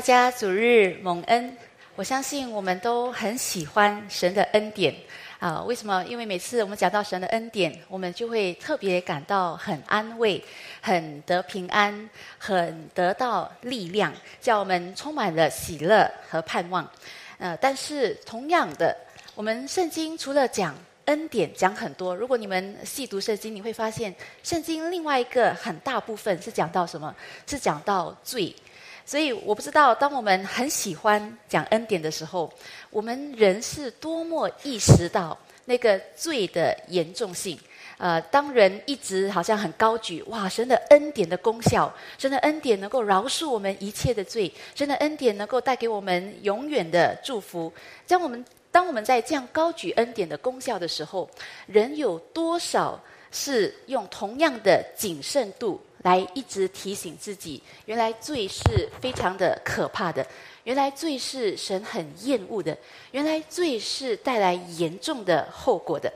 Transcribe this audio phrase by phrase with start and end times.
[0.00, 1.54] 大家主日蒙恩，
[1.94, 4.94] 我相信我们都很喜欢神的恩典
[5.38, 5.62] 啊。
[5.64, 6.02] 为什么？
[6.08, 10.42] 因为每次我们讲到神的恩典，我们就会特别感到很安慰、
[10.80, 12.08] 很得平安、
[12.38, 14.10] 很得到力量，
[14.40, 16.90] 叫我们充满了喜乐和盼望。
[17.36, 18.96] 呃，但是同样的，
[19.34, 22.16] 我们圣经除了讲恩典，讲很多。
[22.16, 27.14] 如果你们细读圣经，你会发现圣经另外一个很大部分是讲到什么？
[27.46, 28.56] 是讲到罪。
[29.04, 32.52] 所以我不知道，当我们很喜欢讲恩典的时候，
[32.90, 37.58] 我们人是多么意识到那个罪的严重性。
[37.98, 47.70] 呃，当人一直好像很高举哇，神的恩典的功效，神的恩典能够饶恕我们一切的罪，神的恩典能够带给我们永远的祝福。
[48.06, 51.28] 将我们当我们在这样高举恩典的功效的时候，
[51.66, 52.98] 人有多少
[53.30, 55.78] 是用同样的谨慎度？
[56.02, 60.26] 来一直提醒自己，原来罪是非常的可怕的，
[60.64, 62.76] 原来罪是神很厌恶的，
[63.10, 66.10] 原来罪是带来严重的后果的。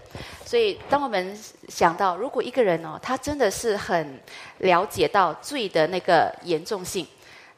[0.46, 4.18] 所以，当我们想到，如果一个人哦，他真的是很
[4.58, 7.06] 了解到罪的那个严重性，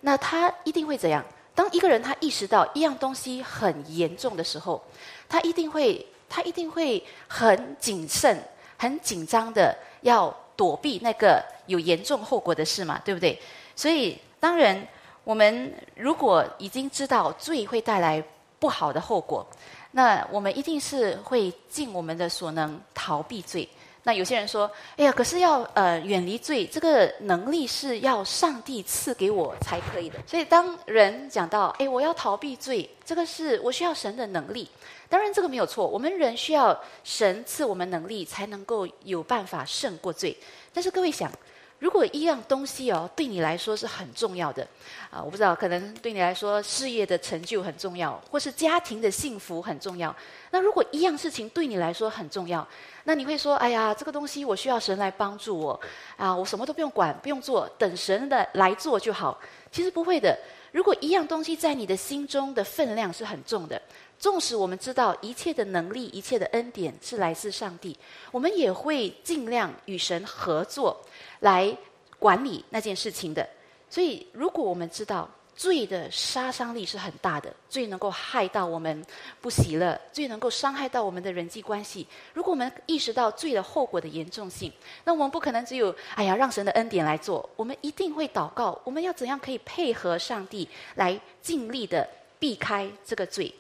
[0.01, 1.25] 那他一定会怎样？
[1.55, 4.83] 当一个人他意识到一样东西很严重的时候，
[5.29, 8.43] 他一定会，他一定会很谨慎、
[8.77, 10.37] 很紧张的要。
[10.57, 13.39] 躲避那个有严重后果的事嘛，对不对？
[13.75, 14.87] 所以当然，
[15.23, 18.23] 我们如果已经知道罪会带来
[18.59, 19.47] 不好的后果，
[19.93, 23.69] 那我们一定是会尽我们的所能逃避罪。
[24.03, 34.69] 那有些人说：“哎呀，可是要呃远离罪，这个能力是要上帝赐给我才可以的。”所以当人讲到：“哎，我要逃避罪，这个是我需要神的能力。”
[35.09, 35.87] 当然，这个没有错。
[35.87, 40.37] 我们人需要神赐我们能力，才能够有办法胜过罪。
[40.73, 41.31] 但是各位想，
[41.79, 44.67] 如果一样东西哦，对你来说是很重要的，
[45.11, 50.15] 啊，我不知道，可能对你来说事业的成就很重要，或是家庭的幸福很重要。
[50.51, 52.67] 那如果一样事情对你来说很重要，
[53.05, 55.79] 那你会说：“哎呀，这个东西我需要神来帮助我
[56.17, 59.39] 啊，我什么都不用管，不用做，等神的来做就好。”
[59.71, 60.37] 其实不会的。
[60.73, 63.81] 如果一样东西在你的心中的分量是很重的。
[64.19, 67.97] 纵使我们知道一切的能力、一切的恩典是来自上帝，
[68.33, 70.99] 我们也会尽量与神合作，
[71.41, 71.77] 来
[72.19, 73.47] 管理那件事情的。
[73.91, 79.05] 所以，如果我们知道罪的杀伤力是很大的，罪能够害到我们
[79.41, 82.07] 不喜乐，罪能够伤害到我们的人际关系。
[82.35, 84.73] 如果我们意识到罪的后果的严重性，
[85.05, 92.07] 那我们不可能只有哎呀让神的恩典来做，我们一定会祷告，我们要怎样可以配合上帝来尽力的
[92.39, 93.55] 避开这个罪。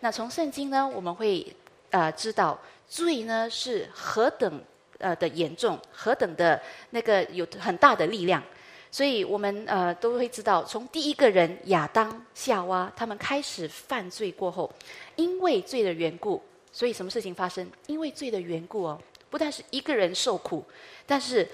[0.00, 1.46] 那从圣经呢，我们会
[1.90, 2.58] 呃知道
[2.88, 4.62] 罪呢是何等
[4.98, 8.42] 呃的严重，何等的那个有很大的力量，
[8.90, 14.70] 所以我们呃都会知道，从第一个人亚当夏娃他们开始犯罪过后，
[15.16, 16.42] 因为罪的缘故，
[16.72, 17.68] 所以什么事情发生？
[17.86, 20.64] 因为罪的缘故哦，不但是一个人受苦，
[21.06, 21.48] 但是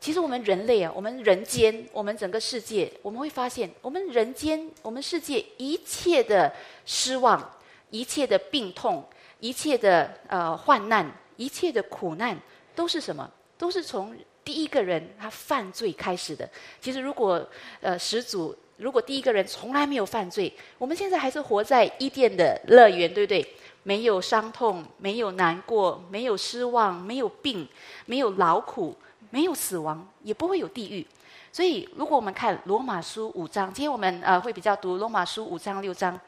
[0.00, 6.52] 其实我们人类啊，我们人间，我们整个世界，我们会发现，我们人间，我们世界一切的
[6.86, 7.50] 失望。
[7.90, 9.04] 一切的病痛，
[9.40, 12.38] 一切的呃患难，一切的苦难，
[12.74, 13.28] 都是什么？
[13.58, 16.48] 都是从第一个人他犯罪开始的。
[16.80, 17.46] 其实，如果
[17.80, 23.46] 呃始祖，如果第一个人从来没有犯罪，我们现在还是活在伊甸的乐园，对不对？
[23.82, 27.66] 没有伤痛，没有难过，没有失望，没有病，
[28.06, 28.94] 没有劳苦，
[29.30, 31.06] 没有死亡，也不会有地狱。
[31.52, 36.18] 所以，如果我们看罗马书五章，今天我们呃会比较读罗马书五章六章。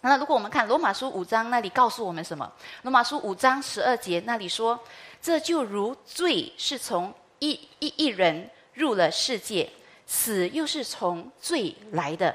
[0.00, 2.50] 那如果我们看罗马书五章那里告诉我们什么？
[2.82, 4.78] 罗马书五章十二节那里说
[5.20, 7.50] ：“这就如罪是从一
[7.80, 9.68] 一一人入了世界，
[10.06, 12.32] 死又是从罪来的，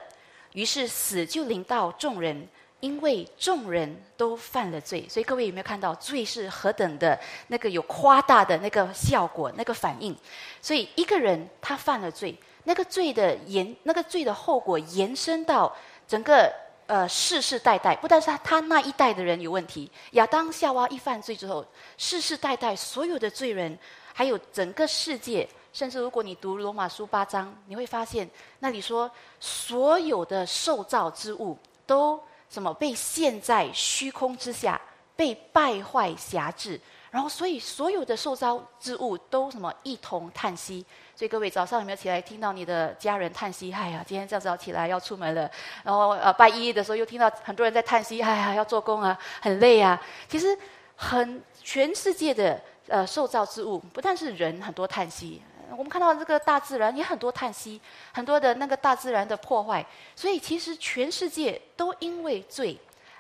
[0.52, 2.46] 于是死就临到众人，
[2.82, 10.14] 因为众人都犯了罪。”所以各位有没有看到罪是何等的那个有夸大的那个效果、那个反应？
[10.62, 15.74] 所以一个人他犯了罪，那个罪的延那个罪的后果延伸到
[16.06, 16.54] 整个。
[16.94, 21.66] 呃，世世代代，不但是他他那一代的人有问题，亚当夏娃一犯罪之后，
[21.98, 23.76] 世世代代所有的罪人，
[24.14, 28.30] 还有整个世界，甚至如果你读罗马书八章，你会发现
[28.60, 29.10] 那里说，
[29.40, 31.58] 所有的受造之物
[31.88, 34.80] 都什么被陷在虚空之下，
[35.16, 36.80] 被败坏辖制。
[37.10, 40.86] 然后，所以所有的受造之物都什么一同叹息。
[41.16, 43.72] 所以各位早上有没有起来听到你的家人叹息？
[43.72, 45.50] 哎呀，今天这样早起来要出门了。
[45.84, 50.02] 然后呃，拜一的时候又听到很多人在叹息，哎呀，要做工啊，很累啊。
[50.28, 50.58] 其实
[50.96, 55.40] 很全世界的呃受造之物，不但是人很多叹息，
[55.70, 57.80] 我们看到这个大自然也很多叹息，
[58.12, 59.86] 很多的那个大自然的破坏。
[60.16, 62.76] 所以其实全世界都因为罪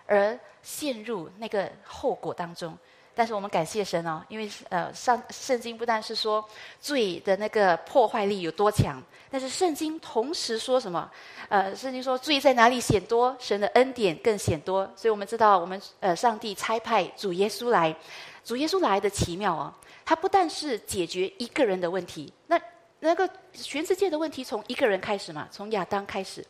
[0.07, 2.75] 而陷入那个后果当中。
[3.15, 6.43] 但是我们感谢神哦，因为呃，上圣经不但是说
[6.79, 11.09] 罪的那个破坏力有多强，但是圣经同时说什么？
[11.49, 14.91] 呃，圣经说罪在哪里显多，神的恩典更显多。
[14.95, 17.95] 所以我们知道，我们呃，上帝差派主耶稣来，
[18.43, 19.73] 主耶稣来的奇妙哦，
[20.03, 22.59] 他不但是解决一个人的问题，那
[22.99, 26.43] 那个全世界的问题从一个人开始嘛，从亚当开始。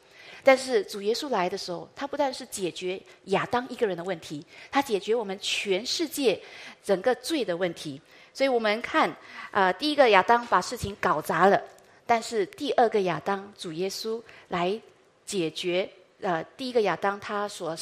[0.44, 6.40] 但是主耶稣来的时候，他不但是解决亚当一个人的问题，他解决我们全世界
[6.84, 8.01] 整个罪的问题。
[8.34, 9.16] 所以我们看，
[9.51, 11.62] 呃，第一个亚当把事情搞砸了，
[12.06, 14.78] 但是第二个亚当主耶稣来
[15.25, 17.78] 解决，呃，第一个亚当他所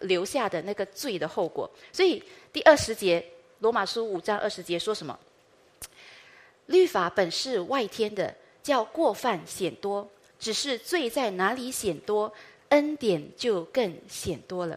[0.00, 1.70] 留下的那个罪的后果。
[1.92, 2.22] 所以
[2.52, 3.24] 第二十节
[3.60, 5.18] 罗马书五章二十节说什么？
[6.66, 10.08] 律法本是外天的，叫过犯显多。
[10.42, 12.30] 只是罪在哪里显多，
[12.70, 14.76] 恩典就更显多了，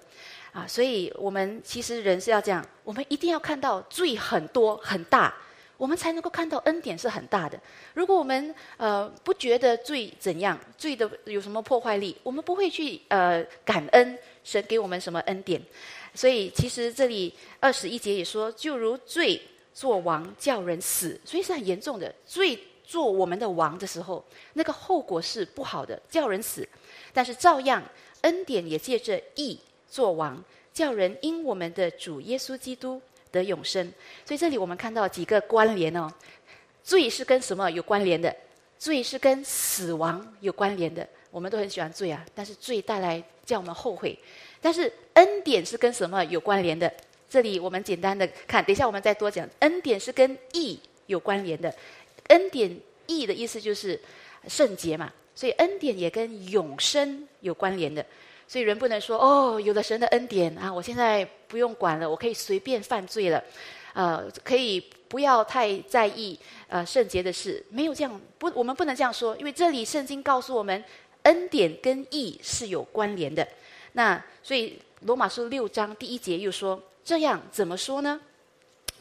[0.54, 0.68] 啊！
[0.68, 5.34] 所以我们其实人是要这样，我们一定要看到罪很多很大，
[5.76, 7.60] 我们才能够看到恩典是很大的。
[7.96, 15.60] 如果我们呃不觉得罪怎样，罪的有什么破坏力，我们不会去呃感恩神给我们什么恩典。
[16.14, 19.42] 所以其实这里二十一节也说，就如罪
[19.74, 22.56] 作王叫人死，所以是很严重的罪。
[22.86, 24.24] 做我们的王的时候，
[24.54, 26.68] 那个后果是不好的，叫人死。
[27.14, 27.84] 但是照样，
[28.22, 29.60] 恩典也借着义
[29.90, 30.44] 做王，
[30.74, 33.02] 叫人因我们的主耶稣基督
[33.32, 33.92] 得永生。
[34.26, 36.12] 所以这里我们看到几个关联哦。
[36.84, 38.34] 罪是跟什么有关联的？
[38.78, 41.08] 罪是跟死亡有关联的。
[41.32, 44.18] 我们都很喜欢罪啊，但是罪带来叫我们后悔。
[44.62, 46.92] 但是恩典是跟什么有关联的？
[47.28, 49.50] 这里我们简单的看，等一下我们再多讲。
[49.60, 51.74] 恩典是跟义有关联的。
[52.28, 54.00] 恩典义的意思就是
[54.48, 58.06] 圣洁嘛，所以恩典也跟永生有关联的。
[58.48, 63.44] 所以人不能说哦，有了神的恩典啊，我现在不用管了，我可以随便犯罪了，
[63.94, 66.38] 呃，可以不要太在意
[66.68, 67.66] 呃圣洁的事。
[67.70, 70.84] 没有这样，不，我们不能这样说，因为这里圣经告诉我们，
[71.24, 73.48] 恩典跟义是有关联的。
[73.94, 78.22] 那所以罗马书六章第一节又说，这样怎么说呢？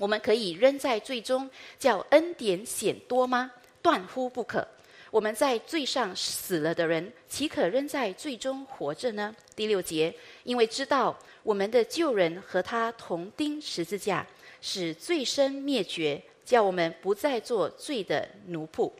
[0.04, 1.48] 我们可以扔在罪中，
[1.78, 3.50] 叫恩典显多吗？
[3.80, 4.62] 断乎不可。
[5.10, 9.34] 我们在罪上死了的人，岂可扔在罪中活着呢？
[9.56, 14.26] 第六节，因为知道我们的旧人和他同钉十字架，
[14.60, 18.92] 使罪身灭绝，叫我们不再做罪的奴仆。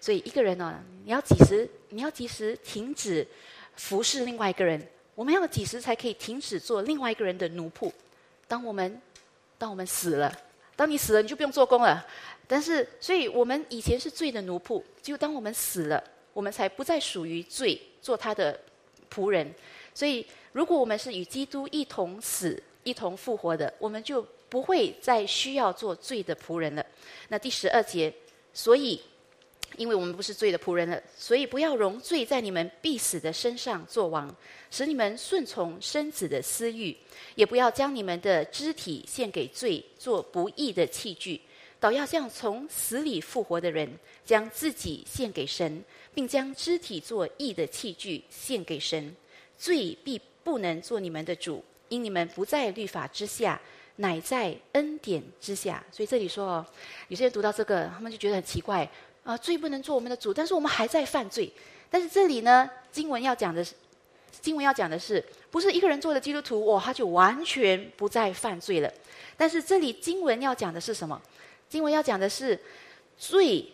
[0.00, 1.68] 所以，一个人呢，你要几时？
[1.90, 3.28] 你要几时停止
[3.74, 4.80] 服侍另外一个人？
[5.14, 7.92] 我们要几时才可以停止做另外一个人的奴仆？
[8.48, 8.98] 当我们。
[9.58, 10.30] 当我们死了，
[10.76, 12.06] 当你死了，你就不用做工了。
[12.46, 18.60] 但是，所以我们以前是罪的奴仆，只有当我们死了，我们才不再属于罪，做他的
[19.12, 19.52] 仆人。
[19.94, 26.86] 所以，如果我们是与基督一同死、一同复活的，我们就不会再需要做罪的仆人了。
[27.28, 28.12] 那第十二节，
[28.52, 29.00] 所以。
[29.76, 34.34] 因为我们不是罪的仆人了，所以不要容罪在你们必死的身上作王，
[34.70, 36.94] 使你们顺从身子的私欲；
[37.34, 41.40] 也不要将你们的肢体献给罪，做不义的器具，
[41.78, 43.90] 倒要像从死里复活的人，
[44.24, 49.14] 将自己献给神，并将肢体做义的器具献给神。
[49.58, 53.60] 罪必不能做你们的主，因你们不在律法之下，
[53.96, 55.82] 乃在恩典之下。
[55.90, 56.66] 所以这里说哦，
[57.08, 58.86] 有些人读到这个，他们就觉得很奇怪。
[59.26, 61.52] 啊，罪不能做我们的主，但是我们还在犯罪。
[61.90, 63.74] 但是这里呢，经文要讲的是，
[64.40, 68.92] 经文要讲的是，不是一个人做的基督徒，哇，他就完全不再犯罪了。
[69.36, 71.20] 但是这里经文要讲的是什么？
[71.68, 72.56] 经文要讲的是，
[73.18, 73.68] 罪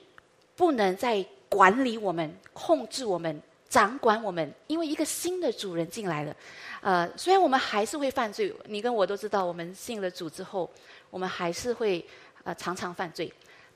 [0.57, 6.35] 不能再管理我们、控制我们、掌管我们，因为一个新的主人进来了。
[6.81, 10.71] 呃，虽然我们还是会犯罪，你跟我都知道，我们信了主之后，
[11.11, 12.03] 我们还是会
[12.43, 13.31] 呃常常犯罪。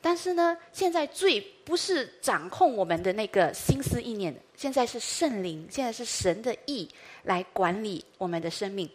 [0.07, 6.89] 但是呢，现在罪不是掌控我们的那个心思意念，现在是圣灵，现在是神的意
[7.25, 8.89] 来管理我们的生命。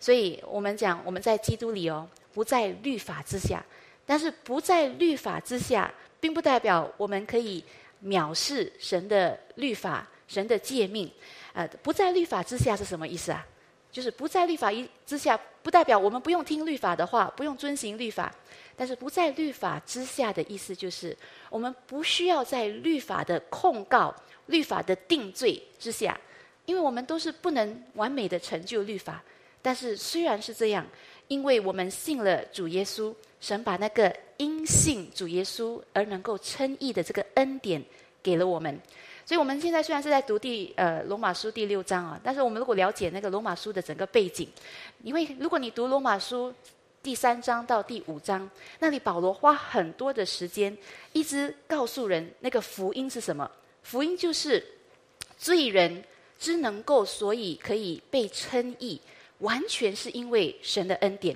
[0.00, 3.62] 所以我们讲，我们在基督里哦，不在律法之下。
[4.06, 7.62] 但是不在律法之下，并不代表我们可以
[8.02, 11.10] 藐视神的律法、神的诫命。
[11.52, 13.46] 呃，不在律法之下是什么意思啊？
[13.94, 18.34] 就是不在律法一之下，不代表我们不用听律法的话，不用遵行律法。
[18.76, 21.16] 但是不在律法之下的意思，就是
[21.48, 24.12] 我们不需要在律法的控告、
[24.46, 26.18] 律法的定罪之下，
[26.66, 29.22] 因为我们都是不能完美的成就律法。
[29.62, 30.84] 但是虽然是这样，
[31.28, 37.80] 因为我们信了主耶稣，神把那个因信主耶稣而能够称义的这个恩典
[38.24, 38.76] 给了我们。
[39.26, 44.46] 所以，我们现在虽然是在读第呃罗马书第六章啊，但是我们如果了解那个罗马书的整个背景，
[45.02, 46.52] 因为如果你读罗马书
[47.02, 48.48] 第三章到第五章，
[48.80, 50.76] 那里保罗花很多的时间，
[51.14, 53.50] 一直告诉人那个福音是什么？
[53.82, 54.62] 福音就是
[55.38, 56.04] 罪人
[56.38, 59.00] 之能够所以可以被称义，
[59.38, 61.34] 完全是因为神的恩典，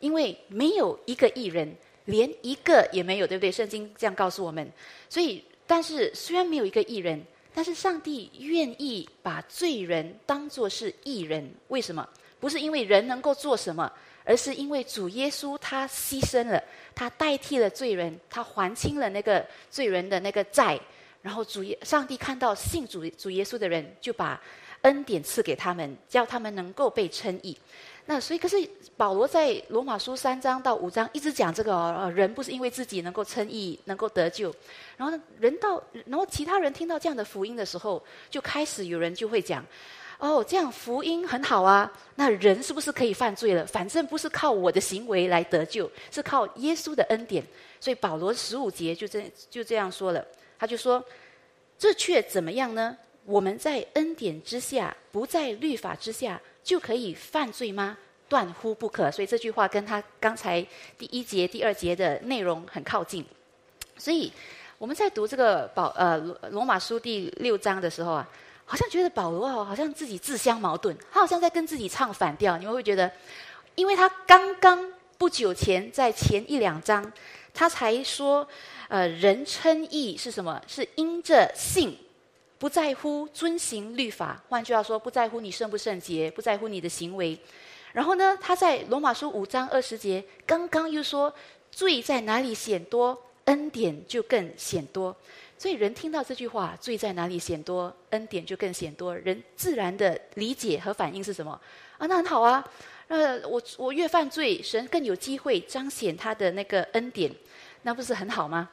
[0.00, 1.76] 因为没有一个义人，
[2.06, 3.52] 连一个也没有，对不对？
[3.52, 4.66] 圣经这样告诉我们，
[5.10, 5.44] 所以。
[5.66, 11.50] 但是虽然没有一个艺人，但是上帝愿意把罪人当作是艺人。
[11.68, 12.06] 为什么？
[12.38, 13.90] 不是因为人能够做什么，
[14.24, 16.62] 而是因为主耶稣他牺牲了，
[16.94, 20.78] 他代替了罪人，他还清了那个罪人的那个债。
[21.22, 24.40] 然后主耶上帝看到信主主耶稣的人，就把
[24.82, 27.56] 恩典赐给他们，叫他们能够被称义。
[28.08, 28.56] 那所以，可是
[28.96, 34.54] 保罗在罗马书三章到五章一直讲这个哦，人不是因为自己能够称义、能够得救，
[34.96, 39.64] 然后，人到，然后其他人听到这样的福音的时候，就开始有人就会讲，
[40.18, 43.66] 哦，这样福音很好啊，那人是不是可以犯罪了？
[43.66, 47.44] 反正不是靠我的行为来得救，是靠耶稣的恩典。
[47.80, 50.24] 所以保罗十五节就这就这样说了，
[50.56, 51.04] 他就说，
[51.76, 52.96] 这却怎么样呢？
[53.24, 56.40] 我们在恩典之下，不在律法之下。
[56.66, 57.96] 就可以犯罪吗？
[58.28, 59.08] 断乎不可。
[59.08, 60.60] 所以这句话跟他刚才
[60.98, 63.24] 第一节、第二节的内容很靠近。
[63.96, 64.32] 所以
[64.76, 66.18] 我们在读这个保呃
[66.50, 68.28] 罗马书第六章的时候啊，
[68.64, 72.58] 好像觉得保罗啊，好像自己自相矛盾，他好像在跟自己唱反调。
[72.58, 73.08] 你们会觉得，
[73.76, 77.12] 因为他刚刚不久前在前一两章，
[77.54, 78.46] 他才说，
[78.88, 80.60] 呃，人称义是什么？
[80.66, 81.96] 是因着信。
[82.58, 87.38] 不在乎遵行律法，换句话说，不在乎你圣不圣洁，不在乎你的行为。
[87.92, 91.32] 然后呢，他在罗马书五章二十节刚刚又说，
[91.70, 95.14] 罪在哪里显多，恩典就更显多。
[95.58, 99.16] 所以人听到这句话，罪在哪里显多，恩典就更显多。
[99.16, 101.58] 人自然的理解和反应是什么？
[101.98, 102.62] 啊，那很好啊。
[103.08, 107.30] 那我我越犯罪，神更有机会彰显他的那个恩典，
[107.82, 108.68] 那不是很好吗？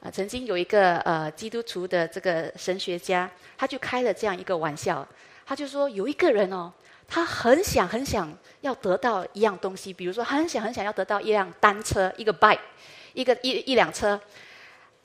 [0.00, 5.06] 啊，曾经有一个呃基督徒的这个神学家，他就开了这样一个玩笑，
[5.44, 6.70] 他就说有一个人哦，
[7.08, 12.58] 他很想很想要得到一样东西，比如说很想很想要得到一辆单车，一个 bike，
[13.14, 14.20] 一个一一辆车。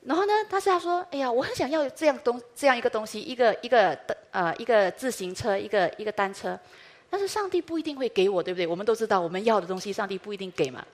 [0.04, 3.98] 然后呢，他是他说，哎呀，我很想要这样东这样一个东西，一个一个
[4.30, 6.58] 呃一个自行车，一个一个单车。
[7.08, 8.66] 但是上帝不一定会给我，对不对？
[8.66, 10.84] 我们都知道，我们要的东西，上帝不一定给嘛。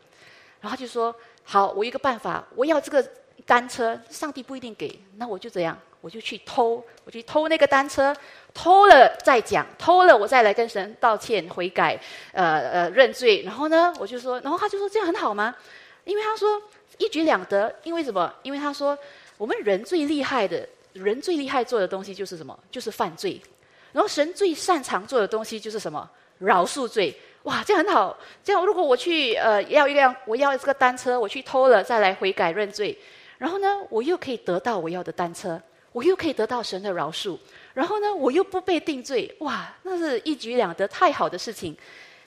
[0.61, 3.05] 然后他就说，好，我一个办法，我要这个。
[3.47, 8.15] 单车，上帝不一定给，那我就这样，我就去偷，我去偷那个单车，
[8.53, 11.99] 偷了再讲，偷了我再来跟神道歉悔改，
[12.33, 15.55] 呃呃认罪，然后呢，我就说，然后他就说这样很好吗？
[16.05, 16.61] 因为他说
[16.99, 18.33] 一举两得，因为什么？
[18.43, 18.97] 因为他说
[19.37, 22.59] 我们人最厉害的，人最厉害做的东西就是什么？
[22.71, 23.41] 就是犯罪，
[23.93, 26.09] 然后神最擅长做的东西就是什么？
[26.39, 27.15] 饶恕罪。
[27.45, 32.99] 哇，这样很好，这样如果我去呃要一辆，我要这个单车，我去偷了再来悔改认罪。
[33.39, 35.61] 然后呢，我又可以得到我要的单车，
[35.93, 37.39] 我又可以得到神的饶恕，
[37.73, 41.77] 然后呢，我又不被定罪，哇，那是一举两得，太好的事情。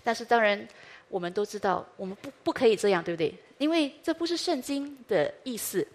[0.03, 0.67] 但是当然，
[1.09, 3.33] 我们都知道，我们不不可以这样，对不对？
[3.57, 5.85] 因为这不是圣经的意思。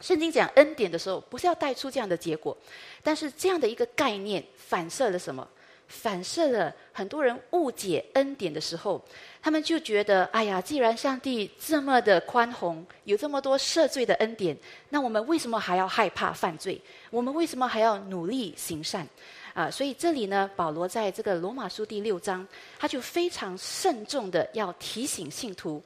[0.00, 2.56] 圣经讲恩典的时候，不是要带出这样的结果，
[3.02, 5.46] 但是这样的一个概念反射了什么？
[5.88, 9.02] 反射了很多人误解恩典的时候，
[9.40, 14.56] 他们就觉得：哎呀，既然上帝这么的宽宏，有这么多赦罪的恩典，
[14.88, 16.80] 那我们为什么还要害怕犯罪？
[17.10, 19.06] 我们为什么还要努力行善？
[19.54, 22.46] 啊，所以这里呢，保罗在这个罗马书第六章，
[22.78, 25.82] 他就非常慎重的要提醒信徒：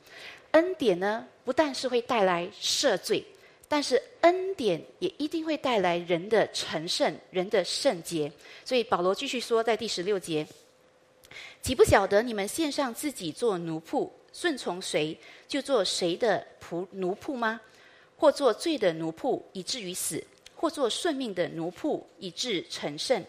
[0.53, 3.25] 恩典呢，不但是会带来赦罪。
[3.73, 8.31] 但是恩典也一定会带来人的成圣、人的圣洁。
[8.65, 10.45] 所以保罗继续说，在第十六节
[11.63, 17.61] ：“岂不晓得你们献上自己做奴仆，顺从谁，就做谁的仆奴仆吗？
[18.17, 20.19] 或做罪的奴仆，以至于死；
[20.57, 23.25] 或做顺命的奴仆，以致成圣。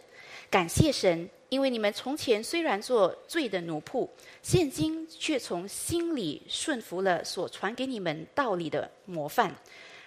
[0.50, 4.10] 感谢神，因为你们从前虽然做罪的奴仆，
[4.42, 9.56] 现今却从心里顺服了所传给你们道理的模范。”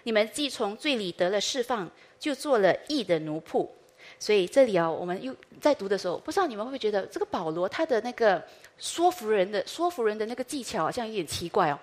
[0.04, 3.68] 你们既从罪里得了释放，就做了义的奴仆。
[4.18, 8.42] 所以这里啊，我们又在读的时候，不知道你们会不会觉得这个保罗他的那个
[8.78, 11.78] 说服人的说服人的那个技巧好像有点奇怪哦。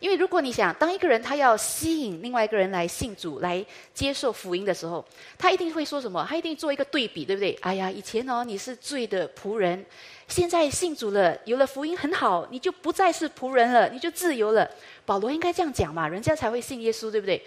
[0.00, 3.64] 因为如果你想当一个人他要吸引另外一个人来信主来
[3.94, 5.04] 接受福音的时候，
[5.38, 6.26] 他一定会说什么？
[6.28, 7.56] 他一定做一个对比，对不对？
[7.60, 9.84] 哎呀，以前哦你是罪的仆人，
[10.28, 14.68] 现在信主了，有了福音很好，你就不再是仆人了，你就自由了。
[15.04, 17.40] 保罗应该这样讲嘛，人家才会信耶稣，对不对？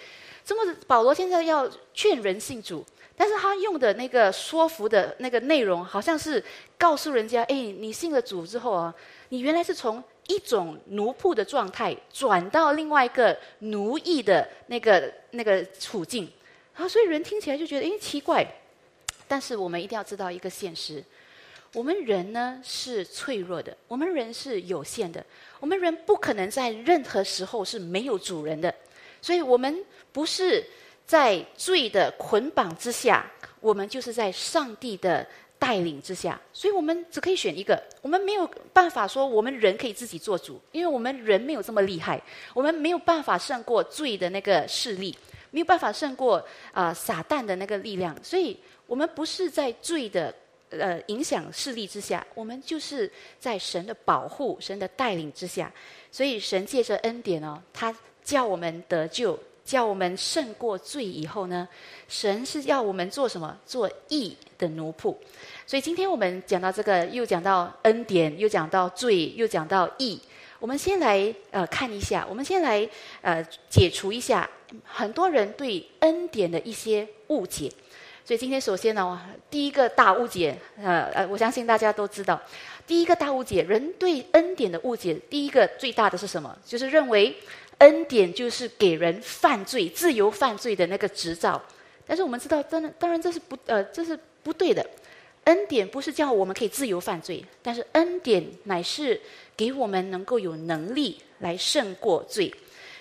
[0.45, 2.85] 这么保罗现在要劝人信主。
[3.15, 6.41] 但是他用的那个说服的那个内容，好像是
[6.77, 8.95] 告诉人家：哎，你信了主之后啊，
[9.27, 16.31] 你原来是从一种奴仆的状态转到另外一个奴役的那个那个处境
[16.75, 18.47] 啊，所以人听起来就觉得哎奇怪。
[19.27, 21.03] 但是我们一定要知道一个现实：
[21.73, 25.25] 我们人呢是脆弱的，我们人是有限的，
[25.59, 28.73] 我们人不可能在任何时候是没有主人的，
[29.21, 30.63] 所以我们不是。
[31.09, 33.25] 在罪的捆绑之下，
[33.59, 35.25] 我们就是在上帝的
[35.57, 37.83] 带领之下，所以我们只可以选一个。
[38.03, 42.21] 我们没有办法说我们人可以自己做主，因为我们人没有这么厉害，
[42.53, 45.17] 我们没有办法胜过罪的那个势力，
[45.49, 48.15] 没有办法胜过啊撒旦的那个力量。
[48.23, 50.31] 所以，我们不是在罪的
[50.69, 55.71] 呃影响势力之下，我们就是在神的保护、神的带领之下。
[56.11, 59.37] 所以，神借着恩典哦，他叫我们得救。
[59.65, 61.67] 叫我们胜过罪以后呢，
[62.07, 63.55] 神是要我们做什么？
[63.67, 65.15] 做义的奴仆。
[65.67, 70.19] 所以今天我们讲到这个，又讲到恩典，又讲到罪，又讲到义。
[70.59, 72.89] 我们先来呃看一下，我们先来
[73.21, 74.49] 呃解除一下
[74.83, 77.71] 很多人对恩典的一些误解。
[78.29, 79.19] 所以今天首先呢，
[79.49, 82.39] 第一个大误解，呃呃，我相信大家都知道，
[82.85, 86.55] 第一个大误解，人对恩典的误解，第一个最大的是什么？
[86.63, 87.35] 就是认为。
[87.79, 91.59] 恩典就是给人犯罪、自由犯罪的那个执照，
[92.05, 94.85] 但是我们知道，当然，当然这是不呃，这是不对的。
[95.45, 99.19] 恩典不是叫我们可以自由犯罪，但是恩典乃是
[99.57, 102.53] 给我们能够有能力来胜过罪。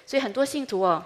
[0.07, 1.05] 所以很多信徒哦，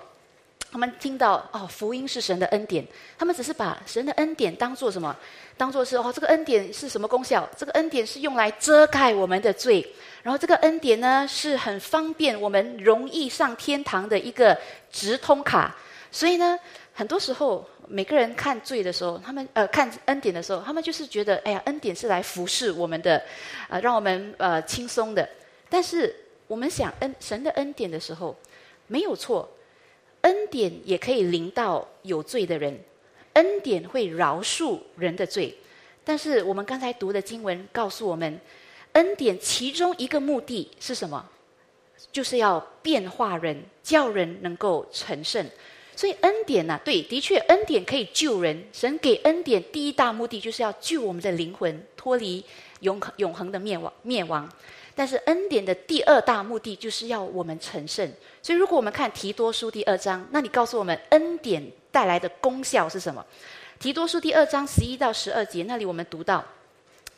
[0.72, 2.82] 他们听到哦，福音是神的恩典，
[3.18, 5.14] 他们只是把神的恩典当做什么？
[5.58, 7.46] 当做是哦，这个恩典是什么功效？
[7.54, 9.86] 这个恩典是用来遮盖我们的罪。
[10.22, 14.58] 然后这个恩典呢，是很方便我们容易上天堂的一个
[14.90, 15.76] 直通卡。
[16.10, 16.58] 所以呢，
[16.94, 23.22] 很多时候每个人看罪的时候，他们呃看恩典的时候，他们就是觉得，哎呀，恩典是来服侍我们的，
[23.68, 25.28] 呃，让我们呃轻松的。
[25.68, 26.14] 但是
[26.46, 28.34] 我们想恩神的恩典的时候，
[28.86, 29.48] 没有错，
[30.22, 32.80] 恩典也可以临到有罪的人，
[33.34, 35.56] 恩典会饶恕人的罪。
[36.02, 38.40] 但是我们刚才读的经文告诉我们。
[38.92, 41.26] 恩典其中一个目的是什么？
[42.12, 45.46] 就是要变化人，叫人能够成圣。
[45.96, 48.62] 所以恩典呢，对，的确恩典可以救人。
[48.70, 52.44] 神给恩典第一大目的就是要救我们的灵魂脱离
[52.80, 54.46] 永永恒的灭亡灭亡。
[54.94, 58.10] 但是恩典的第二大目的就是要我们成圣。
[58.42, 63.24] 所以如果我们看提多书第二章，那你告诉我们恩典带来的功效是什么？
[63.78, 66.44] 提多书第二章十一到十二节那里我们读到。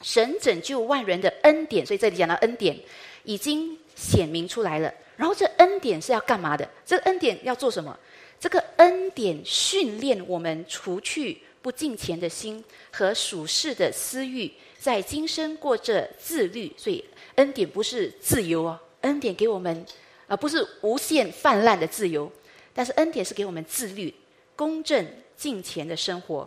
[0.03, 2.79] 神拯救万人的恩典，所以这里讲到恩典
[3.23, 4.93] 已经显明出来了。
[5.17, 6.69] 然后这恩典是要干嘛的？
[6.85, 7.97] 这个恩典要做什么？
[8.39, 14.53] 这个恩典训练我们除去不敬虔的心和属世的私欲，
[14.85, 16.71] 在今生过这自律。
[16.77, 17.03] 所以
[17.37, 19.87] 恩典不是自由哦，恩典给我们
[20.27, 22.31] 而不是无限泛滥的自由，
[22.75, 24.13] 但是恩典是给我们自律、
[24.55, 26.47] 公正、敬虔的生活。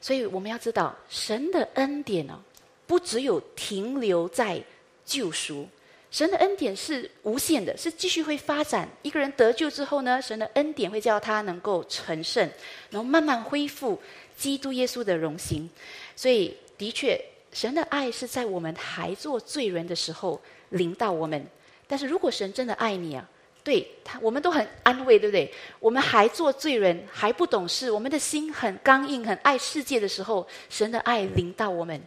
[0.00, 2.42] 所以我们要知道神的恩典呢。
[2.88, 4.62] 不只有停留在
[5.04, 5.66] 救赎，
[6.08, 8.88] 神的恩典是无限的，是继续会发展。
[9.02, 12.48] 一个人得救之后呢，神的恩典会叫他能够成圣，
[12.90, 14.00] 然后慢慢恢复
[14.36, 15.68] 基督耶稣的荣行。
[16.14, 17.20] 所以，的确，
[17.56, 20.38] 神的爱是在我们还做罪人的时候
[20.68, 21.42] 临到我们。
[21.86, 23.26] 但是如果神真的爱你啊，
[23.64, 25.50] 对他，我们都很安慰，对不对？
[25.80, 31.98] 我们还做罪人，还不懂事，我们的心很刚硬，很爱世界的时候，神的爱临到我们。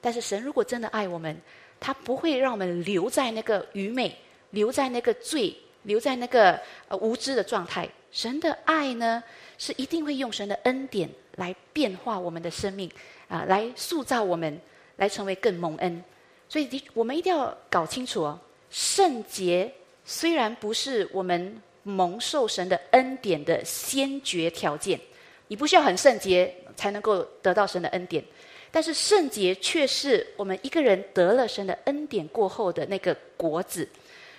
[0.00, 1.36] 但是神如果真的爱我们，
[1.80, 4.16] 他不会让我们留在那个愚昧、
[4.50, 7.88] 留在那个罪、留在那个呃无知的状态。
[8.12, 9.20] 神的爱呢，
[9.58, 12.88] 是一定会用神的恩典来变化我们的生命
[13.26, 14.60] 啊，来塑造我们，
[14.96, 16.02] 来成为更蒙恩。
[16.48, 18.38] 所以，我们一定要搞清楚哦，
[18.70, 19.72] 圣洁
[20.04, 25.00] 虽然不是我们蒙受神的恩典的先决条件，
[25.48, 28.22] 你不需要很圣洁才能够得到神的恩典。
[28.70, 33.86] 但是圣洁却是我们一个人得了神的恩典过后的那个果子，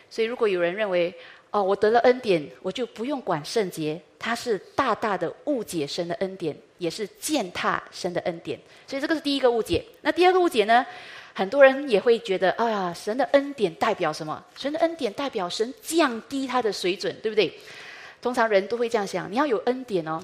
[0.09, 1.13] 所以如果有人认为
[1.53, 8.59] 哦，我得了恩典，我就不用管圣洁，他是大大的误解神的恩典，也是践踏神的恩典。
[8.87, 9.85] 所以这个是第一个误解。
[10.01, 10.83] 那第二个误解呢？
[11.35, 14.43] 很多人也会觉得，哎呀，神的恩典代表什么？
[14.57, 17.53] 神的恩典代表神降低他的水准，对不对？
[18.19, 20.19] 通常人都会这样想：你要有恩典哦，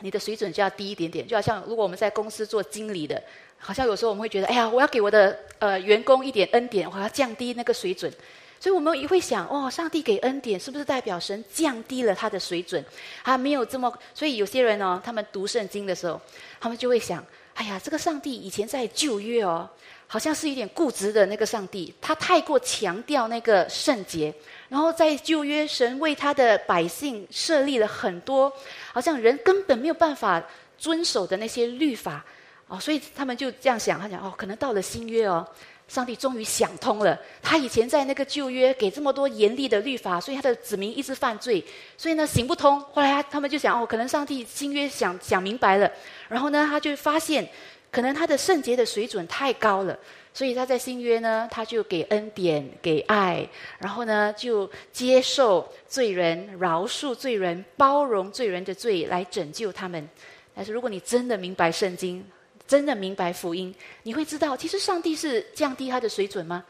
[0.00, 1.24] 你的水准就要低一点点。
[1.24, 3.22] 就好像如果我们在公司做经理的，
[3.58, 8.12] 好像有时候我们会觉得，哎呀，我要给我的呃员工一点恩典，我要降低那个水准。
[8.60, 12.84] 所以我们也会想，哦，上帝给恩典是不是代表神降低了他的水准？
[13.22, 13.92] 他没有这么……
[14.14, 16.20] 所以有些人哦，他们读圣经的时候，
[16.60, 19.68] 他们就会想，哎呀，这个上帝以前在旧约哦。
[20.10, 24.34] 好像是一点固执的那个上帝，他太过强调那个圣洁，
[24.70, 28.50] 然后在旧约，神为他的百姓设立了很多，
[28.90, 30.42] 好像人根本没有办法
[30.78, 32.24] 遵守的那些律法，
[32.68, 35.46] 哦，所以他们就这样想，他讲哦，可能到了新约哦，
[35.88, 41.64] 上帝终于想通了，他以前在那个旧约给这么多严厉的律法，所以他的子民一直犯罪，
[41.96, 42.80] 所以呢行不通。
[42.92, 45.90] 后来他他们就想哦，可能上帝新约想想明白了，
[46.28, 47.48] 然后呢他就发现。
[47.90, 49.98] 可能他的圣洁的水准太高了，
[50.34, 53.48] 所以他在新约呢，他就给恩典、给爱，
[53.78, 60.06] 然后呢就接受罪人、饶恕罪人、包容罪人的罪来拯救他们。
[60.54, 62.22] 但是如果你真的明白圣经，
[62.68, 66.62] 真的明白福音，你会知道，其实上帝是降低他的水准吗？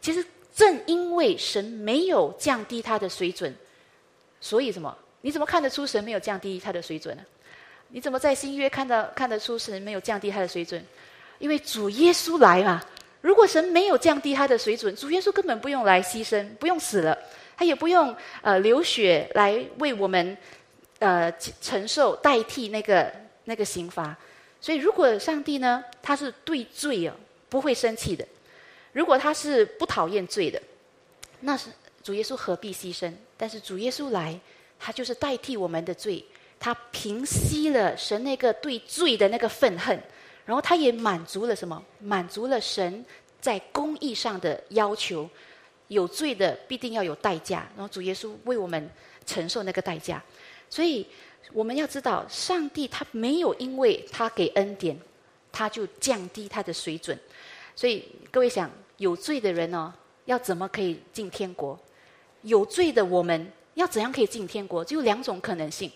[0.00, 3.52] 其实正因为神没有降低他的水准，
[4.40, 4.96] 所以什么？
[5.22, 7.22] 你怎么看得出神没有降低他的水准呢？
[7.88, 10.84] 你怎么在新约看到看得出神没有降低他的水准？
[11.38, 12.84] 因为主耶稣来嘛。
[13.20, 17.18] 如果神没有降低他的水准，主耶稣根本不用来牺牲，不用死了，
[17.56, 20.36] 他也不用呃流血来为我们
[21.00, 23.12] 呃承受代替那个
[23.44, 24.16] 那个刑罚。
[24.60, 27.14] 所以，如果上帝呢，他是对罪啊
[27.48, 28.24] 不会生气的；
[28.92, 30.60] 如果他是不讨厌罪的，
[31.40, 31.70] 那是
[32.02, 33.12] 主耶稣何必牺牲？
[33.36, 34.38] 但是主耶稣来，
[34.78, 36.24] 他就是代替我们的罪。
[36.60, 40.00] 他平息了神那个对罪的那个愤恨，
[40.44, 41.82] 然后他也满足了什么？
[42.00, 43.04] 满足了神
[43.40, 45.28] 在公义上的要求。
[45.86, 48.90] 有罪的必定要有代价，然后主耶稣为我们
[49.24, 50.22] 承受那个代价。
[50.68, 51.06] 所以
[51.52, 54.98] 我们要知道，上帝他没有因为他给恩典，
[55.50, 57.18] 他就降低他的水准。
[57.74, 59.92] 所以各位想，有罪的人呢，
[60.26, 61.78] 要怎么可以进天国？
[62.42, 64.84] 有罪的我们要怎样可以进天国？
[64.84, 65.90] 只有两种可能性。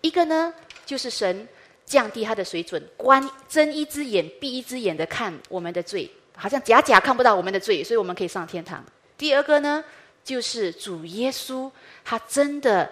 [0.00, 0.52] 一个呢，
[0.84, 1.46] 就是神
[1.86, 8.84] 降低他的水准，关睁一只眼闭一只眼的看我们的罪，好像假假看不到我们的罪，所以我们可以上天堂。
[9.16, 9.84] 第二个呢，
[10.24, 11.70] 就是主耶稣
[12.04, 12.90] 他真的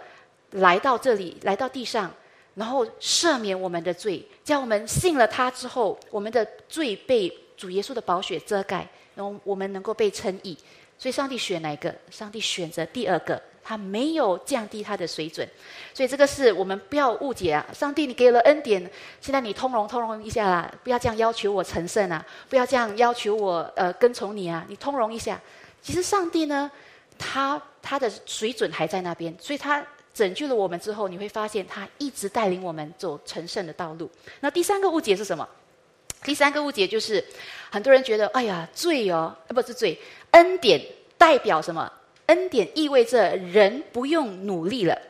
[0.53, 2.11] 来到这里，来到地上，
[2.55, 10.57] 然后赦免我们的罪，叫我们信了他之后，我们的罪被主耶稣的宝血遮盖，然后我们能够被称义。
[10.99, 11.95] 所以上帝选哪一个？
[12.11, 13.41] 上帝选择第二个。
[13.63, 15.47] 他没有降低他的水准，
[15.95, 17.65] 所以这个是我们不要误解啊！
[17.73, 18.81] 上帝，你给了恩典，
[19.21, 25.39] 现在你通融通融一下啦，不要这样要求我成圣啊，不要这样要求我呃跟从你啊，你通融一下。
[25.83, 26.69] 其实上帝呢，
[27.19, 29.87] 他他的水准还在那边，所以他
[30.21, 34.11] 拯救了我们之后，你会发现他一直带领我们走成圣的道路。
[34.41, 35.49] 那第三个误解是什么？
[36.23, 37.25] 第三个误解就是
[37.71, 39.99] 很多人觉得，哎呀，罪哦，不是罪，
[40.33, 40.79] 恩典
[41.17, 41.91] 代表什么？
[42.27, 45.01] 恩典意味着人不用努力了，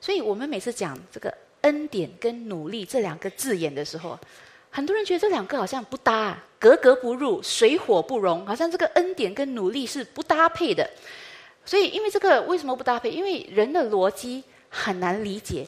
[0.00, 4.18] 所以我们每次讲这个恩典跟努力这两个字眼的时候，
[4.70, 10.88] 很多人觉得这两个好像不搭，格格不入，水火不容，好像这个恩典跟努力是不搭配的。
[11.66, 13.10] 所以，因为这个为什么不搭配？
[13.10, 14.42] 因为人的逻辑
[14.74, 15.64] 很难理解，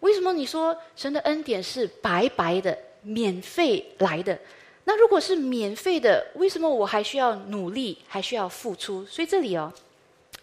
[0.00, 4.38] 为什么你说神的恩典是白白的、免费来的？
[4.84, 9.06] 那如果是免费的，为什么我还需要努力，还需要付出？
[9.06, 9.72] 所以这里哦。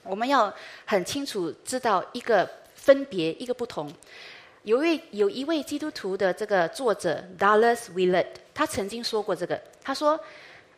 [0.02, 0.52] 我们要
[0.86, 3.92] 很清楚知道一个分别，一个不同。
[4.64, 9.62] 有一位有一位基督徒的这个作者 Dallas Willard，他曾经说过这个。
[9.84, 10.20] 他说：“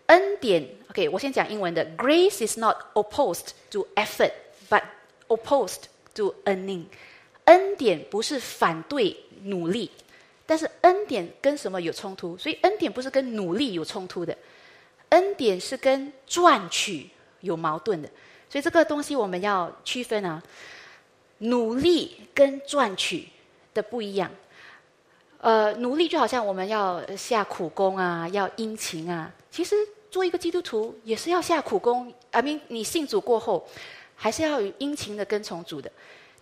[0.08, 1.86] 恩典，OK，我先讲英文的。
[1.98, 4.32] Grace is not opposed to effort,
[4.70, 4.84] but
[5.28, 5.84] opposed
[6.16, 6.86] to earning。
[7.52, 9.92] 恩典不是反对努力，
[10.46, 12.38] 但是恩典跟什么有冲突？
[12.38, 14.34] 所以恩典不是跟努力有冲突的，
[15.10, 17.10] 恩典是跟赚取
[17.42, 18.10] 有矛盾的。”
[18.50, 20.42] 所以这个东西我们要区分啊，
[21.40, 23.28] 努力跟赚取
[23.74, 24.32] 的不一样。
[25.40, 29.30] 呃，努力就好像我们要下苦功啊，要殷勤啊。
[29.50, 29.76] 其实
[30.10, 32.14] 做一个基督徒也是要下苦功。
[32.32, 33.68] I mean，你信主过后，
[34.16, 35.92] 还是要有殷勤的跟从主的。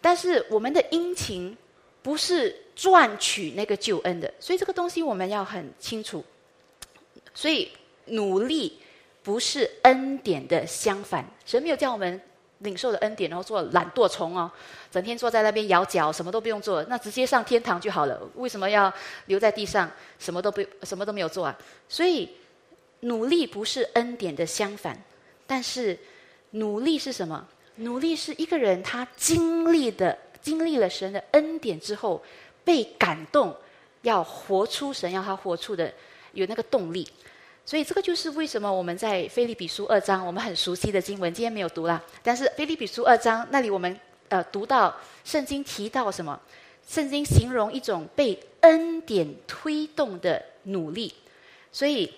[0.02, 1.58] 但是我们的殷勤
[2.02, 6.24] 不是赚取那个救恩的，所以这个东西我们要很清楚。
[7.34, 7.72] 所以
[8.06, 8.80] 努力。
[9.22, 12.20] 不是恩典的相反，神没有叫我们
[12.60, 14.50] 领受了恩典，然后做懒惰虫哦，
[14.90, 18.20] 整天坐在那边摇脚，什么都不用做，那直接上天堂就好了。
[18.36, 18.92] 为什么要
[19.26, 21.56] 留在地上，什么都不什么都没有做啊？
[21.90, 22.30] 所以
[23.02, 24.98] 努力不是恩典的相反，
[25.46, 26.00] 但是
[26.52, 27.46] 努力是什么？
[27.80, 32.24] 努力是一个人他经历的经历了神的恩典之后，
[32.64, 33.56] 被感动，
[34.04, 35.92] 要活出神要他活出的
[36.34, 37.08] 有那个动力。
[37.66, 42.04] 所以这个就是为什么我们在菲利比书二章，我们很熟悉的经文，今天没有读了。
[42.24, 46.40] 但是菲利比书二章那里，我们呃读到圣经提到什么？
[46.88, 51.14] 圣经形容一种被恩典推动的努力。
[51.72, 52.12] 所以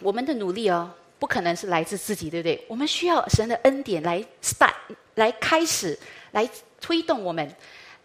[0.00, 0.90] 我们的努力哦，
[1.24, 2.62] 不可能是来自自己，对不对？
[2.68, 4.74] 我们需要神的恩典来 start，
[5.14, 5.98] 来开始，
[6.32, 6.46] 来
[6.82, 7.50] 推动我们。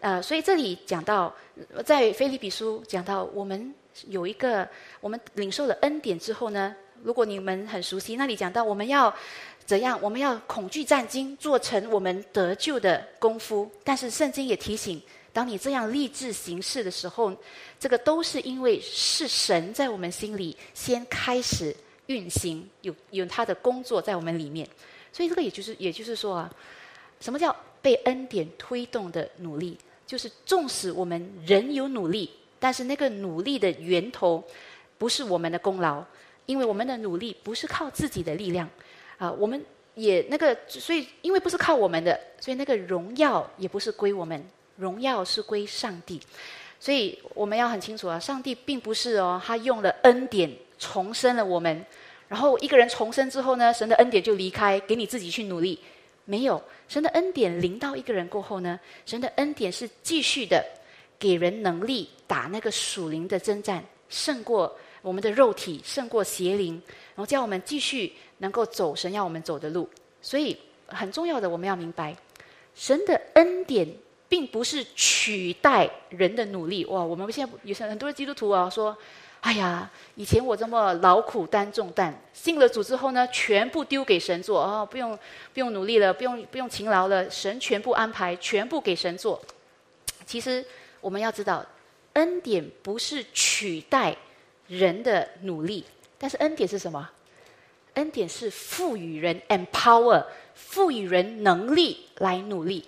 [0.00, 1.30] 呃，所以这里讲到，
[1.84, 3.74] 在菲利比书讲到我们。
[4.08, 4.66] 有一个，
[5.02, 9.14] 我们领受了恩典之后呢，如果你们很熟悉，那里讲到我们要
[9.66, 13.70] 怎样，我们要恐惧战惊，做成我们得救的功夫。
[13.84, 15.02] 但是圣经也提醒，
[15.34, 17.36] 当你这样立志行事的时候，
[17.78, 21.76] 这个都是因为是神在我们心里先开始
[22.10, 24.68] 运行，有有他的工作在我们里面。
[25.12, 26.52] 所以这个也就是也就是说啊，
[27.20, 29.78] 什么叫被恩典推动的努力？
[30.06, 32.28] 就是纵使我们人有努力。
[32.62, 34.44] 但是那个努力的源头，
[34.98, 36.04] 不是我们的功劳，
[36.44, 38.68] 因为我们的努力不是靠自己的力量，
[39.16, 44.44] 啊，我们也那个，所以因为不是靠我们的，所以那个荣耀也不是归我们，
[44.76, 46.20] 荣耀是归上帝，
[46.78, 51.86] 所以我们要很清楚啊，上帝并不是哦，他用了恩典重生了我们，
[52.30, 55.78] 然后一个人重生之后呢，神的恩典就离开，给你自己去努力，
[56.24, 60.64] 没有，神的恩典临到一个人过后呢，神的恩典是继续的。
[61.18, 66.80] 给人能力打那个属灵的征战，胜过我们的肉体，胜过邪灵，
[67.14, 69.86] 然后叫我们继续能够走神要我们走的路。
[70.22, 72.16] 所以很重要的，我们要明白，
[72.74, 73.86] 神的恩典
[74.30, 76.86] 并不是取代人的努力。
[76.86, 78.96] 哇，我们现在有很多基督徒啊说
[79.40, 85.18] ：“哎呀，以前我这么劳苦担重担，信了主之后呢，全部丢给神做哦，不用
[85.52, 89.40] 不用努力了，不用不用勤劳了，神全部安排，全部给神做。”
[90.26, 90.64] 其实。
[91.02, 91.64] 我们要知道，
[92.12, 94.14] 恩典不是取代
[94.68, 95.82] 人的努力，
[96.18, 97.08] 但是恩典是什么？
[97.94, 100.22] 恩典是赋予人 empower，
[100.54, 102.86] 赋予人能力来努力。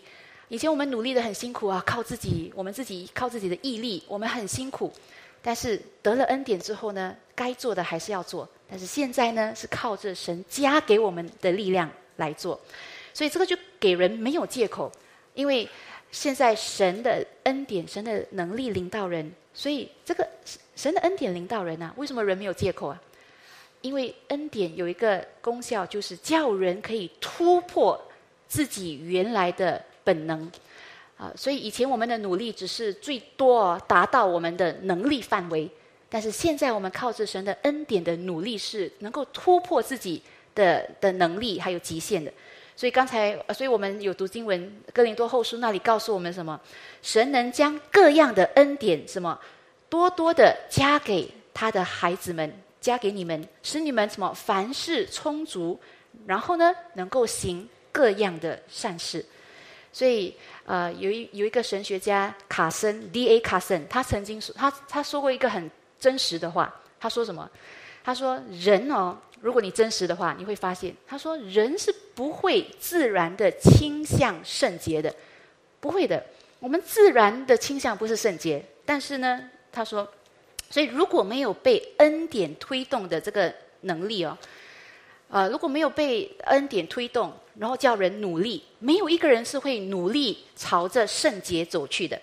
[0.49, 4.93] 以前我们努力的很辛苦啊，靠自己，我们自己靠自己的毅力，我们很辛苦。
[5.42, 8.48] 但是得了恩典之后呢，该做的还是要做。
[8.70, 12.59] 但是现在呢，是靠着神加给我们的力量来做，
[13.12, 14.90] 所以这个就给人没有借口，
[15.35, 15.68] 因为。
[16.14, 20.28] 现在神的恩典、神的能力领导人，所以这个
[20.76, 23.00] 神的恩典领导人啊，为什么人没有借口啊？
[23.81, 27.98] 因为恩典有一个功效，就是叫人可以突破
[28.46, 30.52] 自己原来的本能
[31.22, 31.32] 啊。
[31.37, 35.70] 所以以前我们的努力只是最多达到我们的能力范围，
[36.08, 40.20] 但是现在我们靠着神的恩典的努力，是能够突破自己
[40.54, 42.32] 的的能力还有极限的。
[42.74, 44.61] 所以刚才，所以我们有读经文
[44.92, 46.58] 《哥林多后书》，那里告诉我们什么？
[47.02, 49.38] 神能将各样的恩典什么
[49.90, 55.78] 多多的加给他的孩子们，加给你们，使你们什么凡事充足，
[56.26, 59.24] 然后呢，能够行各样的善事。
[59.92, 63.38] 所以，呃，有一有一个神学家卡森 D.A.
[63.40, 66.74] 卡森，他曾经说，他他说过一个很真实的话。
[66.98, 67.50] 他说什么？
[68.02, 75.12] 他说：“人哦。”如果你真实的话，你会发现，他说人是不会自然的倾向圣洁的，
[75.81, 76.24] 不会的。
[76.61, 80.09] 我们自然的倾向不是圣洁，但是呢，他说，
[80.70, 84.38] 所以如果没有被恩典推动的这个能力哦，
[85.28, 92.21] 呃，如果没有被恩典推动，然后叫人努力，没有一个人是会努力朝着圣洁走去的，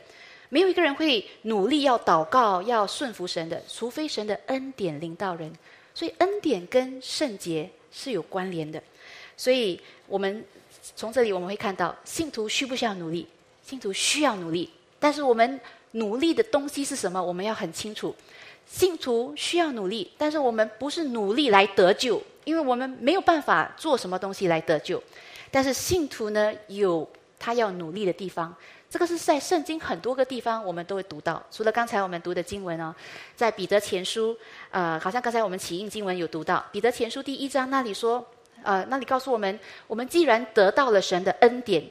[0.50, 5.54] 没有一个人会努力要祷告要顺服神的，除非神的恩典领导人。
[5.94, 8.82] 所以恩典跟圣洁是有关联的，
[9.36, 10.46] 所以我们
[10.96, 13.28] 从这里我们会看到，信徒需不需要努力？
[13.65, 15.60] 信徒需要努力，但是我们
[15.92, 17.22] 努力的东西是什么？
[17.22, 18.15] 我们要很清楚，
[18.71, 25.01] 信徒需要努力，但是我们不是努力来得救，因为我们没有办法做什么东西来得救。
[25.49, 28.55] 但是信徒呢，有他要努力的地方。
[28.88, 32.93] 这个是在圣经很多个地方我们都会读到，除了刚才我们读的经文哦，
[33.36, 34.38] 在彼得前书，
[34.69, 38.25] 呃，好像刚才我们起印经文有读到彼得前书第一章那里说，
[38.63, 41.84] 呃，那里告诉我们，我们既然得到了神的恩典，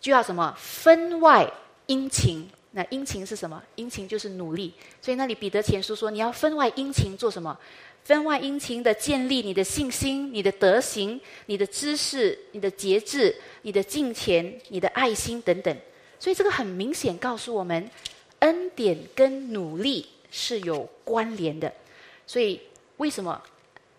[0.00, 1.50] 就要什么分外
[1.86, 3.62] 殷勤，那殷勤是什么？
[3.74, 4.70] 殷勤就是努力。
[5.00, 7.58] 所以那里彼得前书说，你要分外殷勤做什么？
[8.04, 15.74] 分外殷勤的建立你的信心、你的德行、你的知识、你的节制、你的敬虔、你的爱心等等。
[16.20, 17.90] 所以这个很明显告诉我们，
[18.40, 21.72] 恩典跟努力是有关联的。
[22.26, 22.60] 所以
[22.98, 23.42] 为什么？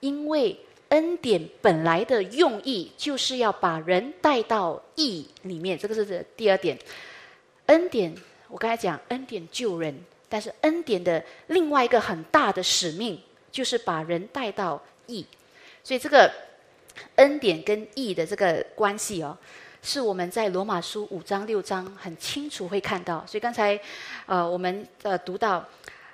[0.02, 0.56] 因为
[0.90, 6.78] 恩典本来的用意就是要把人带到义里面，这个是第二点。
[7.66, 8.16] 恩典，
[8.48, 9.96] 我刚才讲恩典救人，
[10.30, 13.20] 但是恩典的另外一个很大的使命
[13.52, 15.26] 就是把人带到义。
[15.84, 16.32] 所以这个
[17.16, 19.38] 恩典跟义的这个关系哦，
[19.82, 23.24] 是我们在罗马书五章六章很清楚会看到。
[23.28, 23.80] 所以刚才
[24.26, 25.66] 呃我们呃读到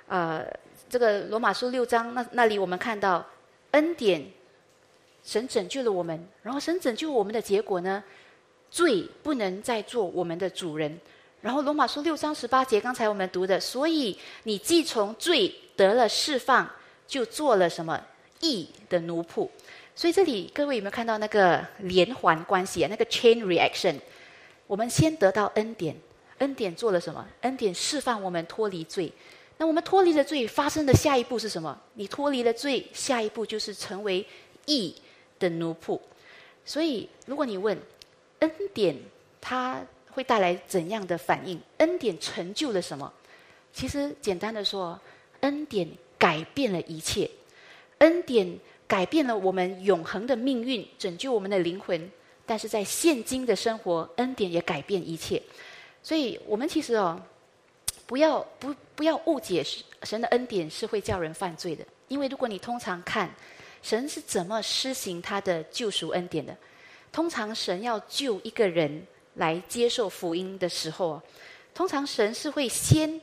[0.06, 0.44] 呃
[0.88, 3.24] 这个罗马书六章那那里我们看到
[3.72, 4.24] 恩典。
[5.26, 8.04] 神拯救了我们，然后神拯救我们的结果呢？
[8.70, 11.00] 罪不能再做我们的主人。
[11.44, 16.66] 然后罗马书六章十八节，刚才我们读的，所以你既从罪得了释放，
[17.06, 18.00] 就做了什么
[18.40, 19.46] 义的奴仆。
[19.94, 22.88] 所以这里各位有没有看到那个连环关系啊？
[22.88, 23.94] 那个 chain reaction。
[24.66, 25.94] 我们先得到恩典，
[26.38, 27.22] 恩典做了什么？
[27.42, 29.12] 恩典释放我们脱离罪。
[29.58, 31.78] 那我们脱离了罪，发生的下一步是什么？
[31.92, 34.26] 你脱离了罪，下一步就是成为
[34.64, 34.96] 义。
[35.36, 35.98] 的奴仆，
[36.64, 37.76] 所以如果你问
[38.38, 38.96] 恩典，
[39.40, 39.82] 它
[40.14, 41.60] 会带来怎样的反应？
[41.78, 43.12] 恩典成就了什么？
[43.72, 44.98] 其实简单的说，
[45.40, 47.28] 恩典改变了一切，
[47.98, 52.10] 恩典改变了我们永恒的命运，拯救我们的灵魂。
[52.46, 55.42] 但是在现今的生活，恩典也改变一切。
[56.02, 57.20] 所以我们其实哦，
[58.06, 59.62] 不要不不要误解
[60.04, 63.28] 神的恩典是会叫人犯罪的，因为如果你通常看。
[63.82, 66.56] 神是怎么施行他的救赎恩典的？
[67.12, 71.20] 通常神要救一个人来接受福音的时候，
[71.74, 73.20] 通常神是会先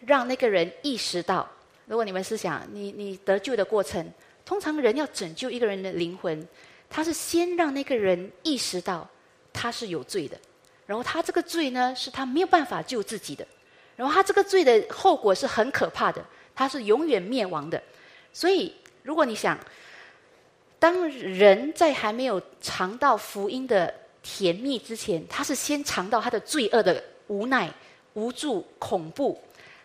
[0.00, 1.48] 让那个人意识到。
[1.86, 4.04] 如果你们是想你你得救的过程，
[4.44, 6.46] 通常人要拯救一个人的灵魂，
[6.90, 9.08] 他是先让那个人意识到
[9.52, 10.38] 他是有罪的，
[10.86, 13.46] 然后他这个罪呢是他没有办法救自己的，
[13.96, 17.82] 然后他这个罪的后果是很可怕的，他是永远灭亡的。
[18.32, 19.58] 所以如果你想。
[20.78, 23.92] 当人在还没有尝到福音的
[24.28, 27.72] 甜蜜之前，他是先尝到他的罪恶的无奈、
[28.14, 29.38] 无助、恐怖，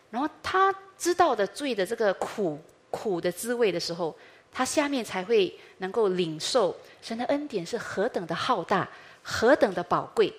[0.10, 4.18] 然后他知道的罪的这个苦苦的滋味的时候，
[4.52, 8.90] 他下面才会能够领受神的恩典是何等的浩大、
[9.22, 10.34] 何等的宝贵。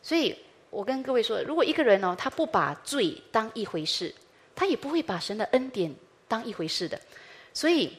[0.00, 0.32] 所以
[0.70, 4.14] 我跟各位说，如果一个人哦，他不把罪当一回事，
[4.54, 5.92] 他也不会把神的恩典
[6.28, 7.00] 当一回事的。
[7.52, 7.92] 所以。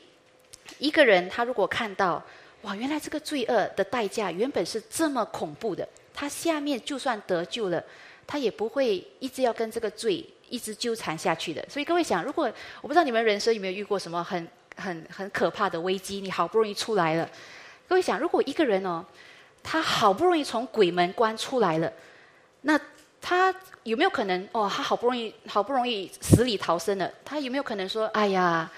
[0.78, 2.24] 一个人，他如果看到，
[2.62, 7.84] 哇，原来这个罪恶的代价原本是这么恐怖的，他下面就算得救了，
[8.28, 11.66] 他也不会一直要跟这个罪一直纠缠下去的。
[11.68, 17.30] 所以各位想，如果我不知道你们人生有没有遇过什么很很很可怕的危机，你好不容易出来了，
[17.88, 19.04] 各位想，如果一个人哦，
[19.64, 21.92] 他好不容易从鬼门关出来了，
[22.62, 22.80] 那
[23.20, 28.72] 他有没有可能哦，他好不容易好不容易死里逃生了，他有没有可能说，哎呀？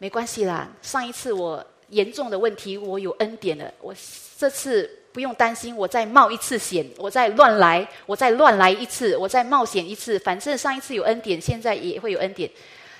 [0.00, 3.72] 没关系啦，上一次我严重的问题，我有恩典了。
[3.80, 3.94] 我
[4.36, 10.18] 这次不用担心，我再冒一次险，我再乱来，我再乱来一次，我再冒险一次。
[10.18, 12.50] 反正上一次有恩典，现在也会有恩典。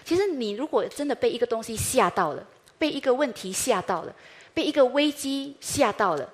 [0.05, 2.47] 其实你如果真的被一个东西吓到了，
[2.79, 4.15] 被一个问题吓到了，
[4.55, 6.29] 被一个危机吓到了，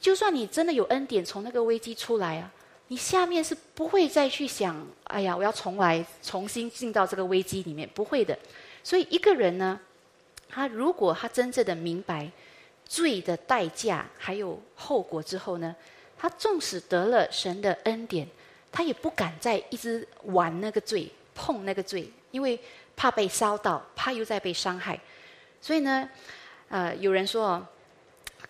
[0.00, 2.50] 就算你真的有恩典，从那个危机出来啊，
[2.88, 8.36] 你下面是不会再去想，哎呀，我要重来，重新进到这个危机里面，不会的。
[8.82, 9.78] 所以一个人呢？
[10.48, 12.30] 他如果他真正的明白
[12.84, 15.74] 罪的代价还有后果之后呢，
[16.16, 18.26] 他纵使得了神的恩典，
[18.72, 22.58] 他也不敢再一直玩那个罪、碰那个罪，因为
[22.96, 24.98] 怕被烧到，怕又在被伤害。
[25.60, 26.08] 所以呢，
[26.68, 27.64] 呃，有人说，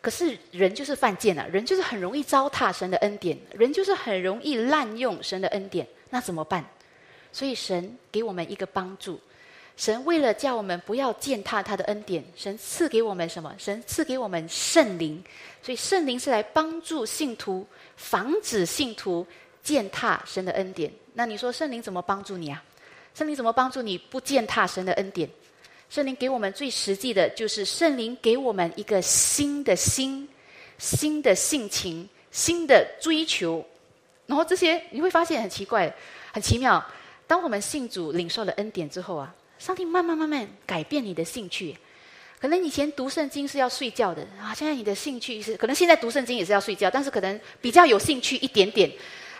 [0.00, 6.64] 可是人就是犯贱了，人就是很容易糟蹋神的恩典，人就是很容易滥用神的恩典，那怎么办？
[7.32, 9.20] 所以神给我们一个帮助。
[9.78, 13.54] 神为了叫我们不要践踏他的恩典，神赐给我们什么？
[13.56, 15.22] 神赐给我们圣灵，
[15.62, 17.64] 所以圣灵是来帮助信徒，
[17.96, 19.24] 防止信徒
[19.62, 20.92] 践踏神的恩典。
[21.14, 22.60] 那你说圣灵怎么帮助你啊？
[23.14, 25.30] 圣灵怎么帮助你不践踏神的恩典？
[25.88, 30.28] 圣灵给我们最实际的就是圣灵给我们一个新的心、
[30.78, 33.64] 新的性情、新的追求。
[34.26, 35.94] 然后这些你会发现很奇怪、
[36.32, 36.84] 很奇妙。
[37.28, 39.32] 当我们信主领受了恩典之后啊。
[39.58, 41.76] 上帝慢慢慢慢改变你的兴趣，
[42.40, 48.90] 可能以前读圣经是要睡觉的啊，现在你的兴趣是可能现在读圣经也是要睡觉，但是可能比较有兴趣一点点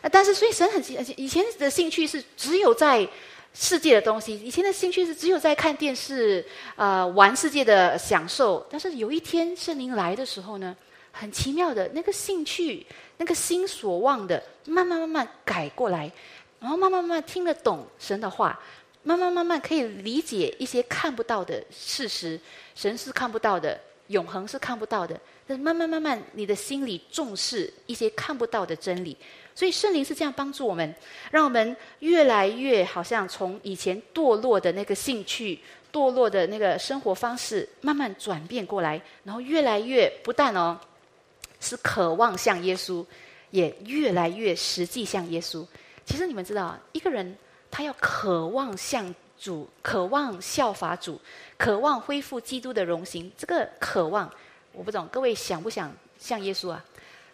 [0.03, 0.83] 啊但是所以神很
[1.17, 3.09] 以前的兴趣是只有在
[3.55, 6.45] 世界的东西，以前的兴趣是只有在看电视，
[6.77, 8.65] 呃，玩世界的享受。
[8.71, 10.77] 但是有一天圣灵来的时候呢，
[11.13, 12.87] 很奇妙的那个兴趣，
[13.17, 16.13] 那个心所望的，慢慢慢慢改过来，
[16.61, 18.61] 然后慢慢慢慢听得懂神的话。
[19.03, 22.39] 慢慢慢慢可以理解一些看不到的事实，
[22.75, 25.19] 神是看不到的，永恒是看不到的。
[25.47, 29.17] 但是慢慢慢慢，你的心里重视一些看不到的真理，
[29.55, 30.95] 所以圣灵是这样帮助我们，
[31.31, 35.59] 让我们越来越好像从以前堕落的那个兴趣、
[35.91, 40.79] 堕落的那个生活方式，慢慢转变过来，然后越来越不但哦
[41.61, 43.03] 是渴望像耶稣，
[43.51, 45.65] 也越来越实际像耶稣。
[46.05, 47.35] 其实你们知道，一个人。
[47.71, 51.21] 他要渴望向主，渴望效法主，
[51.57, 53.31] 渴望恢复基督的荣行。
[53.37, 54.31] 这个渴望，
[54.73, 56.85] 我不懂，各位想不想像耶稣啊？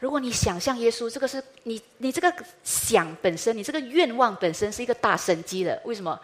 [0.00, 5.80] 如果你想像耶稣，这个是你你这个想本身，你这个愿望本身是一个大神机的。
[5.84, 6.18] 为什么？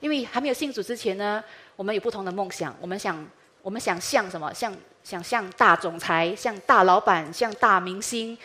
[0.00, 1.42] 因为还没有信主之前呢，
[1.74, 2.74] 我们有不同的梦想。
[2.80, 3.26] 我们想，
[3.60, 4.52] 我们想像什么？
[4.54, 8.36] 像想像大总裁，像大老板，像大明星。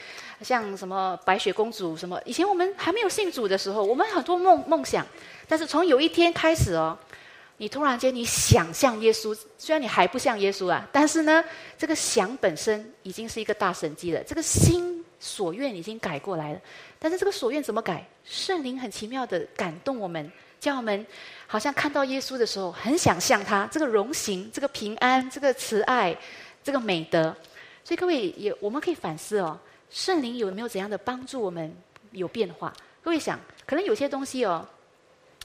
[0.44, 2.20] 像什么白雪公主什么？
[2.26, 5.06] 以前我们还没有信主的时候，我们很多梦梦想。
[5.48, 6.98] 但是从有一天开始哦，
[7.58, 11.44] 你突然间你想像耶稣，虽然你还不像耶稣啊，但是呢，
[11.78, 14.24] 这个想本身已经是一个大神迹了。
[14.24, 16.60] 这个心所愿已经改过来了。
[16.98, 18.06] 但是这个所愿怎么改？
[18.24, 21.06] 圣灵很奇妙的感动我们，叫我们
[21.48, 26.16] 好像看到耶稣的时候，很想像他这个荣行、这个平安、这个慈爱、
[26.64, 27.36] 这个美德。
[27.84, 29.60] 所以各位也我们可以反思哦。
[29.92, 31.76] 圣灵有没有怎样的帮助我们
[32.12, 32.74] 有变化？
[33.04, 34.66] 各位想，可能有些东西哦，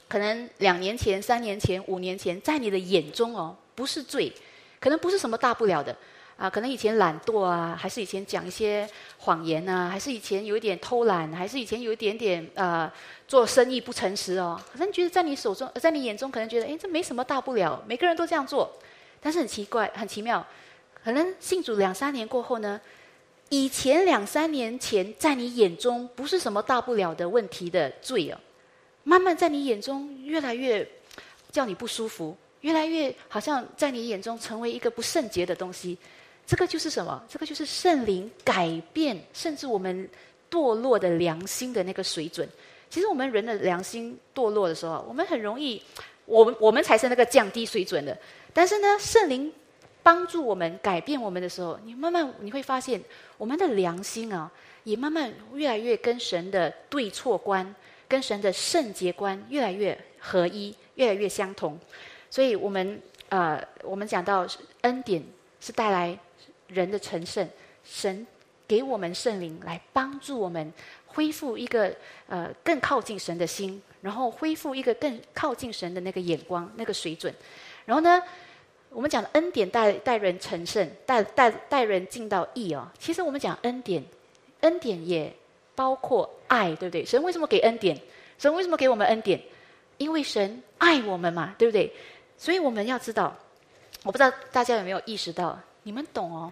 [0.07, 4.31] 可能两年前、三年前、五年前，在你的眼中哦，不是罪，
[4.79, 5.93] 可能不是什么大不了的
[6.37, 6.49] 啊。
[6.49, 12.89] 可能以前懒惰啊，还是以前讲一些谎言啊，还是以前有一点偷懒，还是以前有一点点呃
[13.27, 14.57] 做生意不诚实哦。
[14.71, 18.71] 可能觉得在你手中，在你眼中，可能觉得哎，这没什么大不了，每个人都这样做。
[19.19, 20.45] 但是很奇怪，很奇妙，
[21.03, 22.79] 可能信主两三年过后呢？
[23.49, 28.37] 以前两三年前，在你眼中不是什么大不了的问题的罪哦，
[29.03, 30.85] 慢慢在你眼中越来越
[31.49, 35.97] 叫你不舒服，越来越好像在你眼中成为一个不圣洁的东西。
[36.45, 37.23] 这个就是什么？
[37.29, 40.09] 这个就是圣灵改变，甚至我们
[40.51, 42.47] 堕落的良心的那个水准。
[42.89, 45.81] 其实我们人的良心堕落的时候，我们很容易，
[46.25, 48.17] 我们我们才是那个降低水准的。
[48.51, 49.53] 但是呢，圣灵。
[50.07, 53.03] 帮助我们改变我们的时候，你慢慢你会发现，
[53.37, 54.49] 我们的良心啊，
[54.85, 57.75] 也慢慢越来越跟神的对错观、
[58.07, 61.77] 跟神的圣洁观越来越合一，越来越相同。
[62.29, 64.47] 所以，我们呃，我们讲到
[64.79, 65.21] 恩典
[65.59, 66.17] 是带来
[66.69, 67.45] 人的成圣，
[67.83, 68.25] 神
[68.65, 70.71] 给我们圣灵来帮助我们
[71.05, 71.93] 恢复一个
[72.29, 77.33] 呃更靠近神的心，然后恢复一个更靠近神的那个眼光、那个水准，
[77.83, 78.23] 然后呢？
[78.89, 82.87] 我们讲的恩典带带人成圣，带带带人进到义哦。
[82.97, 84.03] 其实我们讲恩典，
[84.61, 85.31] 恩典也
[85.75, 87.05] 包括爱，对不对？
[87.05, 87.99] 神为什么给恩典？
[88.39, 89.39] 神为什么给我们恩典？
[89.97, 91.91] 因为神爱我们嘛，对不对？
[92.37, 93.35] 所以我们要知道，
[94.03, 96.51] 我不知道大家有没有意识到，你们懂哦？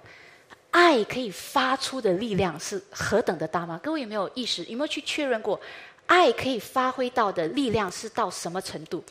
[0.72, 3.80] 爱可以发出的力量是何等的大吗？
[3.82, 4.64] 各位有没有意识？
[4.66, 5.60] 有没有去确认过，
[6.06, 9.04] 爱可以发挥到的力量是到什么程度？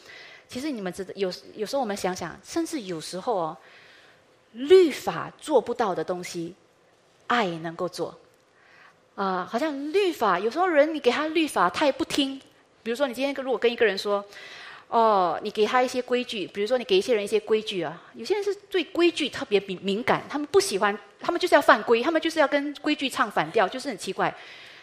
[0.49, 3.57] 其实你们知道，有有时候我们想想，甚至有时候哦，
[4.53, 6.55] 律法做不到的东西，
[7.27, 8.17] 爱能够做。
[9.17, 12.41] 啊，好像律法有时候人你给他律法，他也不听。
[12.83, 14.25] 比如说，你今天如果跟一个人说，
[14.89, 24.33] 哦，你给他一些规矩，比如说你给一些人一些规矩啊，有些人是对规矩特别敏敏感，他们不喜欢，他们就是要犯规，他们就是要跟规矩唱反调，就是很奇怪。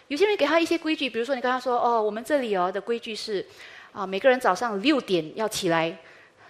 [0.08, 3.46] 有些人给他一些规矩，比如说你跟他说，哦，我们这里哦的规矩是。
[3.94, 5.96] 啊，每个人早上六点要起来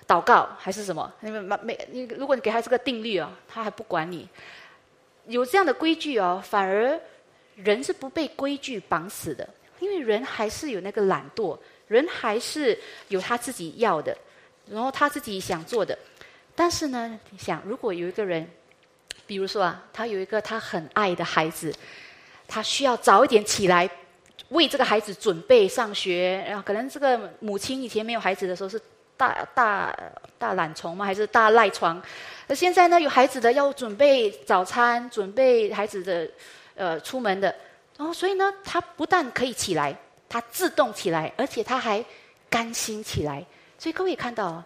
[0.07, 1.11] 祷告，还是什么？
[1.21, 4.27] 你们每你如果你给他这个定律啊，他还不管你。
[5.25, 6.99] 有这样的规矩哦，反而
[7.55, 9.47] 人是不被规矩绑死的，
[9.79, 12.77] 因为人还是有那个懒惰，人还是
[13.07, 14.15] 有他自己要的，
[14.69, 15.97] 然后他自己想做的。
[16.53, 18.47] 但是呢，你想，如果有一个人，
[19.25, 21.73] 比如说啊，他有一个他很爱的孩子，
[22.47, 23.89] 他需要早一点起来。
[24.51, 28.79] 为这个孩子准备上学，然后可能这个母亲以前没有孩子的时候是
[29.17, 29.97] 大大
[30.37, 31.05] 大懒虫吗？
[31.05, 32.01] 还是大赖床？
[32.47, 36.29] 那现在呢，有孩子的要准备早餐，准备孩子的
[36.75, 37.53] 呃出门的，
[37.97, 39.95] 然后所以呢，他不但可以起来，
[40.27, 42.03] 他自动起来，而且他还
[42.49, 43.45] 甘心起来。
[43.77, 44.61] 所以各位看到，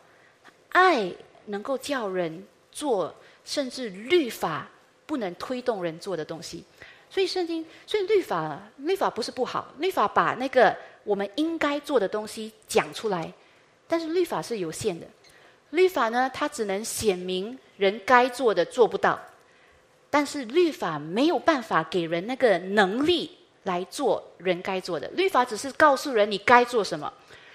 [0.70, 1.12] 爱
[1.46, 3.14] 能够叫人做，
[3.44, 4.68] 甚至律法
[5.06, 6.64] 不能推动人做的东西。
[7.16, 13.32] 所以圣经，所以律法，律法不是不好，律法把那个我们应该做的东西讲出来，
[13.88, 15.08] 但是律法是有限的。
[15.70, 19.18] 律法呢，它只能显明人该做的做不到，
[20.10, 23.32] 但是律法没有办法给人那个能力
[23.64, 25.08] 来做人该做的。
[25.12, 27.14] 律法只是告诉人你该做什么，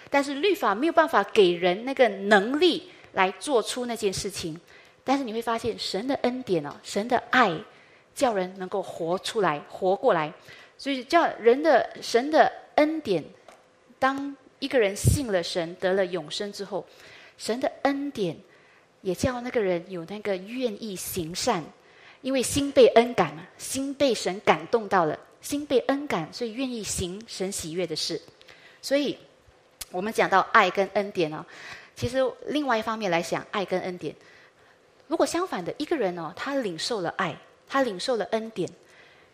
[0.08, 4.58] 但是律法没有办法给人那个能力来做出那件事情。
[5.04, 7.54] 但是你会发现，神的恩典哦，神的爱，
[8.14, 10.32] 叫人能够活出来、活过来。
[10.78, 13.22] 所以叫人的神的恩典，
[13.98, 16.86] 当一个人信了神，得了永生之后。
[17.36, 18.36] 神的恩典
[19.00, 21.64] 也叫那个人有那个愿意行善，
[22.20, 28.20] 因为心被恩感嘛，心被神感动到了，心被恩感，所以愿意行神喜悦的事。
[28.82, 29.16] 所以，
[29.90, 31.42] 我们讲到爱跟恩典哦，
[31.96, 34.14] 其实另外一方面来讲，爱跟恩典，
[35.06, 37.34] 如果相反的一个人哦，他领受了爱，
[37.70, 38.68] 他领受了恩典，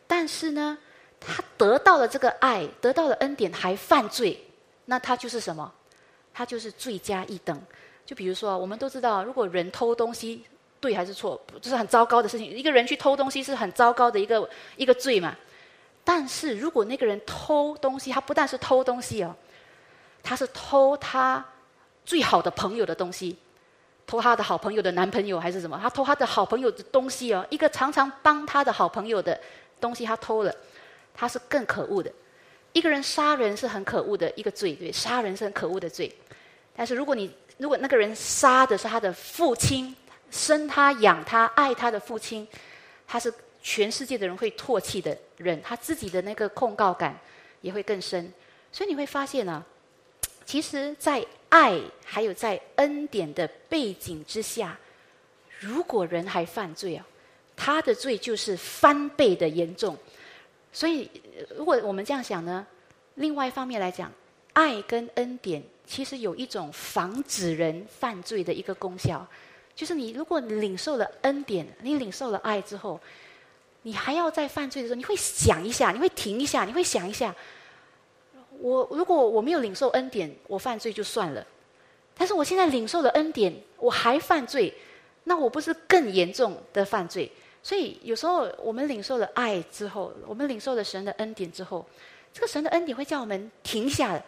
[0.06, 0.76] 但是呢，
[1.18, 4.38] 他得到了这个爱，得到了恩典，还犯罪，
[4.84, 5.72] 那他就是什么？
[6.34, 7.58] 他就是罪加一等。
[8.04, 10.44] 就比如说，我们都知道，如果人偷东西，
[10.80, 12.46] 对还是错，这是很糟糕的事情。
[12.46, 15.34] 一个人去偷东西是很糟糕的一个一个罪嘛。
[16.04, 19.34] 但是如果那个人偷东西，他不但是偷东西哦，
[20.22, 21.44] 他是偷他
[22.04, 23.36] 最好的朋友的东西，
[24.06, 25.78] 偷他的好朋友的男朋友还是什么？
[25.82, 29.38] 他偷他的好朋友的东西哦，一个常常帮他的好朋友的
[29.80, 30.54] 东西，他偷了，
[31.12, 32.12] 他是更可恶的。
[32.72, 36.14] 一个人杀人是很可恶的一个罪，对，杀人是很可恶的罪。
[36.76, 39.96] 但是如果你如果那个人杀的是他的父亲，
[40.30, 42.46] 生他养他爱他的父亲，
[43.08, 43.32] 他是
[43.62, 47.18] 全世界的人会唾弃的人，他自己的那个控告感
[47.62, 48.32] 也会更深。
[48.70, 49.64] 所以你会发现呢，
[50.46, 54.78] 其实，在爱还有在恩典的背景之下，
[55.58, 57.04] 如果人还犯罪啊，
[57.56, 59.96] 他的罪就是翻倍的严重。
[60.72, 61.10] 所以，
[61.56, 62.64] 如果我们这样想呢，
[63.16, 64.10] 另外一方面来讲，
[64.52, 65.62] 爱跟恩典。
[65.88, 69.24] 其实有一种防止人犯罪的一个功效，
[69.74, 73.00] 就是你如果领受了恩典，你领受了爱之后，
[73.82, 77.32] 你还要在犯罪的时候，你会想一下，你会停一下，你会想一下，
[78.60, 81.46] 我如果我没有领受恩典，我犯罪就算了，
[82.16, 84.72] 但是我现在领受了恩典，我还犯罪，
[85.24, 87.30] 那我不是更严重的犯罪？
[87.62, 91.84] 所以有时候我们领受了爱之后，我们领受了神的恩典之后，
[92.32, 94.22] 这个神的恩典会叫我们停下。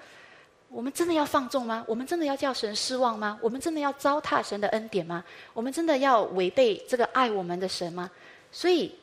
[0.71, 1.83] 我们真的要放纵吗？
[1.89, 3.39] 我们真的要叫神失望吗？
[3.41, 5.25] 我们真的要糟蹋神的恩典吗？
[5.55, 8.11] 我们真的要违背这个爱我们的神吗？
[8.53, 8.95] 所以，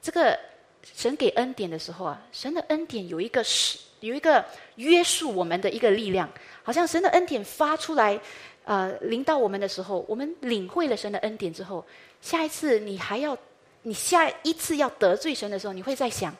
[0.00, 0.36] 这个
[0.82, 4.44] 神给恩典的时候啊，神的恩典有一个是有一个
[4.76, 6.28] 约束我们的一个力量，
[6.62, 8.20] 好像神的恩典发出来，
[8.64, 11.84] 呃，临到我们的时候，我们领会了神的恩典之后，
[12.20, 13.36] 下一次你还要，
[13.82, 16.36] 你下一次要得罪神的时候，你会在想，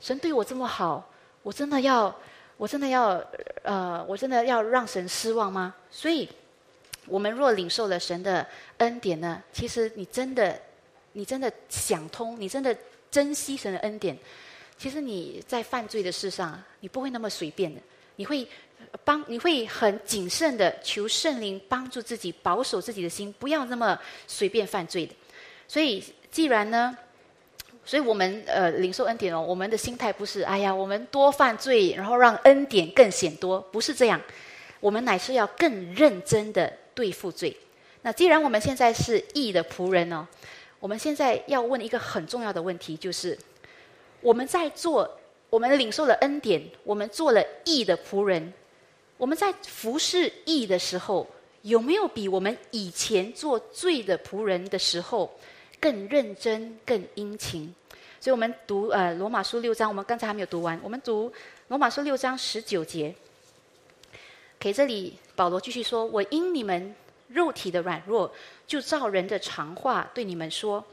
[0.00, 1.06] 神对我这么好，
[1.42, 2.14] 我真的要。
[2.60, 3.18] 我真的要，
[3.62, 5.74] 呃，我真的要让神失望吗？
[5.90, 6.28] 所以，
[7.06, 8.46] 我们若领受了神的
[8.76, 9.42] 恩典呢？
[9.50, 10.60] 其实你真的，
[11.12, 12.76] 你真的想通，你真的
[13.10, 14.14] 珍惜神的恩典。
[14.80, 17.78] 其实你在犯罪的事上，你不会那么随便的，
[18.16, 18.48] 你会
[19.04, 25.14] 帮，你会很谨慎的求圣灵帮助自己，保守自己的心，不要那么随便犯罪的。
[25.68, 26.96] 所以，既然呢？
[27.84, 34.18] 所以我们呃领受恩典哦，我们的心态不是哎呀，我们多犯罪，然后让恩典更显多，不是这样。
[34.80, 37.54] 我们乃是要更认真的对付罪。
[38.00, 40.26] 那既然我们现在是义的仆人呢，
[40.78, 43.36] 我们现在要问一个很重要的问题，就是
[44.20, 45.18] 我们在做，
[45.48, 48.52] 我们领受了恩典，我们做了义的仆人，
[49.16, 51.26] 我们在服侍义的时候，
[51.62, 55.30] 有没有比我们以前做罪的仆人的时候
[55.80, 57.74] 更认真、更殷勤？
[58.20, 60.78] 所以我们读呃罗马书六章，我们刚才还没有读完。
[60.82, 61.32] 我们读
[61.68, 63.14] 罗马书六章十九节，
[64.58, 66.94] 给这里保罗继续说：“我因你们
[67.28, 68.30] 肉体的软弱，
[68.66, 70.84] 就照人的常话对你们说：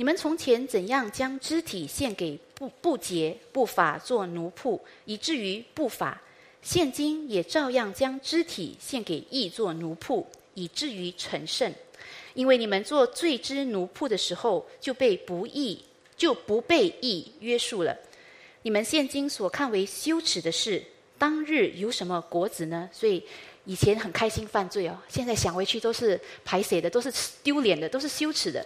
[0.00, 6.16] 你们从前怎样将肢体献给不不洁不法做奴仆，以至于不法；
[6.62, 10.24] 现今也照样将肢体献给义做奴仆，
[10.54, 11.70] 以至于成圣。
[12.32, 15.84] 因为你们做罪之奴仆的时候，就被不义。”
[16.16, 17.94] 就不被义约束了。
[18.62, 20.82] 你们现今所看为羞耻的事，
[21.18, 22.88] 当日有什么果子呢？
[22.90, 23.22] 所以
[23.66, 28.64] 以前很开心犯罪哦，现在想回去都是排血的，都是丢脸的，都是羞耻的。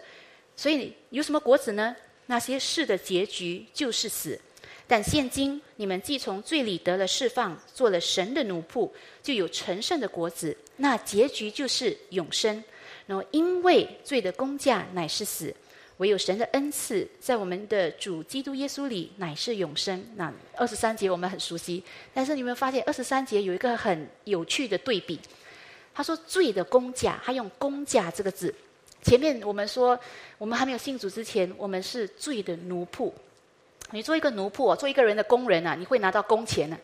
[0.57, 1.95] 所以有什么果子呢？
[2.27, 4.41] 那些事的结局就是死。
[4.87, 8.91] 但现今你们既从罪里得了释放，做了神的奴仆，
[9.23, 10.57] 就有成圣的果子。
[10.77, 12.63] 那结局就是永生。
[13.07, 15.55] 然后因为罪的工价乃是死。
[15.99, 20.05] 唯有神的恩赐，在我们的主基督耶稣里乃是永生。
[20.17, 21.81] 那二十三节我们很熟悉，
[22.13, 25.21] 但是你有没有发现二十三节有一个很有趣的对比？
[25.95, 28.53] 他说罪的公价，他用公价这个字。
[29.05, 29.97] 前面我们说，
[30.39, 33.13] 我们还没有信主之前，我们是罪的奴仆。
[33.91, 36.77] 你做一个奴仆，做一个人的工人啊，你会拿到工钱的。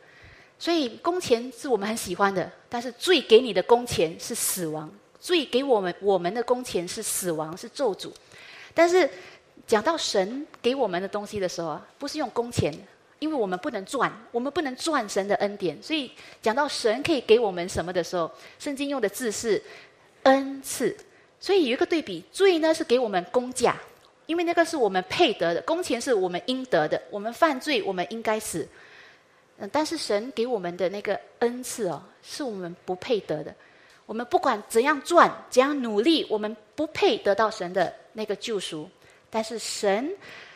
[0.58, 4.88] 所以工钱是我们很喜欢的，但是罪给你的工钱是死亡。
[5.18, 8.12] 罪给我们我们的工钱是死亡，是咒诅。
[8.74, 9.08] 但是
[9.66, 12.70] 讲到神给我们的东西的时候啊，不是用工钱，
[13.18, 15.82] 因为我们不能赚，我们不能赚神的恩典。
[15.82, 16.12] 所以
[16.42, 19.62] 讲到神可以给我们什么的时候，圣经用的字是
[20.24, 20.94] 恩赐。
[21.40, 23.74] 所以有一个对比，罪呢是给我们工价，
[24.26, 27.00] 因为那个是我们配得的，工钱是我们应得的。
[27.10, 28.68] 我们犯罪，我们应该死。
[29.58, 33.54] 嗯，但是神给我们的那个恩赐哦，是我们不配得的。
[34.04, 38.88] 我们不管怎样赚，怎样努力，我们不配得到神的那个救赎。
[39.30, 40.10] 但是神，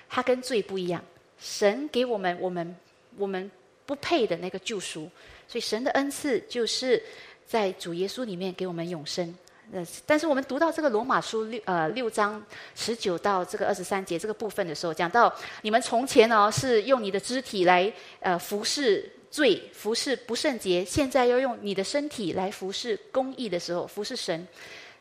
[0.09, 1.03] 他跟罪不一样，
[1.39, 2.77] 神给我们我们
[3.17, 3.51] 我们
[3.87, 5.09] 不配的那个救赎。
[5.49, 7.03] 所以神的恩赐就是
[7.47, 9.35] 在主耶稣里面给我们永生。
[9.75, 12.41] 呃，但是我们读到这个罗马书六呃六章
[12.77, 19.11] 十九到这个二十三节这个部分的时候，讲到你们从前哦是用你的肢体来呃服侍。
[19.35, 24.47] 罪服侍不圣洁，现在要用你的身体来服侍公义的时候，服侍神。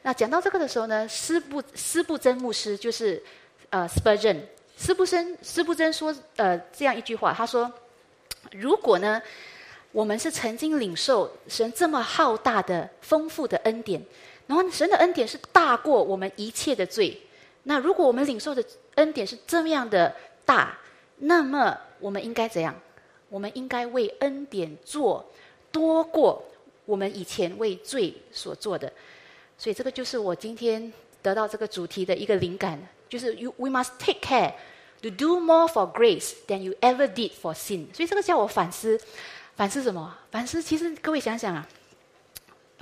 [0.01, 3.21] 那讲到这个的时候呢，斯布斯布真牧师就是
[3.69, 4.39] 呃 Spurgeon，
[4.75, 7.71] 斯布真斯布真说呃这样一句话，他说：
[8.53, 9.21] 如果呢
[9.91, 14.03] 我们是曾经领受神这么浩大的丰富的恩典，
[14.47, 17.19] 然后神的恩典是大过我们一切的罪，
[17.63, 18.63] 那如果我们领受的
[18.95, 20.15] 恩典是这么样的
[20.45, 20.77] 大，
[21.17, 22.75] 那么我们应该怎样？
[23.29, 25.25] 我们应该为恩典做
[25.71, 26.43] 多过
[26.85, 28.91] 我们以前为罪所做的，
[29.57, 32.79] 所以这个就是我今天得到这个主题的一个灵感，
[33.09, 34.53] 就是 You we must take care
[35.01, 37.87] to do more for grace than you ever did for sin。
[37.91, 38.99] 所以这个叫我反思，
[39.55, 40.15] 反思什么？
[40.29, 41.67] 反思其实各位想想啊，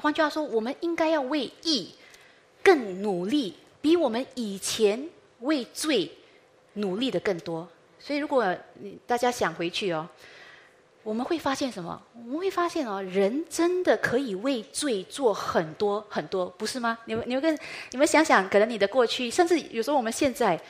[0.01, 1.93] 换句话说，我们应该要为义
[2.63, 6.11] 更努力，比我们以前为罪
[6.73, 7.67] 努力的更多。
[7.99, 8.55] 所以如果
[9.05, 10.09] 大家想回去哦。
[11.03, 11.99] 我们会发现什么？
[12.13, 16.95] 我们会发现哦，人真的可以为罪做很多很多，不是吗？
[17.05, 17.57] 你们、你们跟
[17.89, 20.61] 你们想想，可能你的过去，甚至有时候我们现在，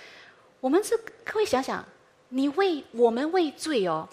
[0.62, 0.98] 我们是
[1.34, 1.86] 会想想，
[2.30, 4.08] 你为我们为罪哦，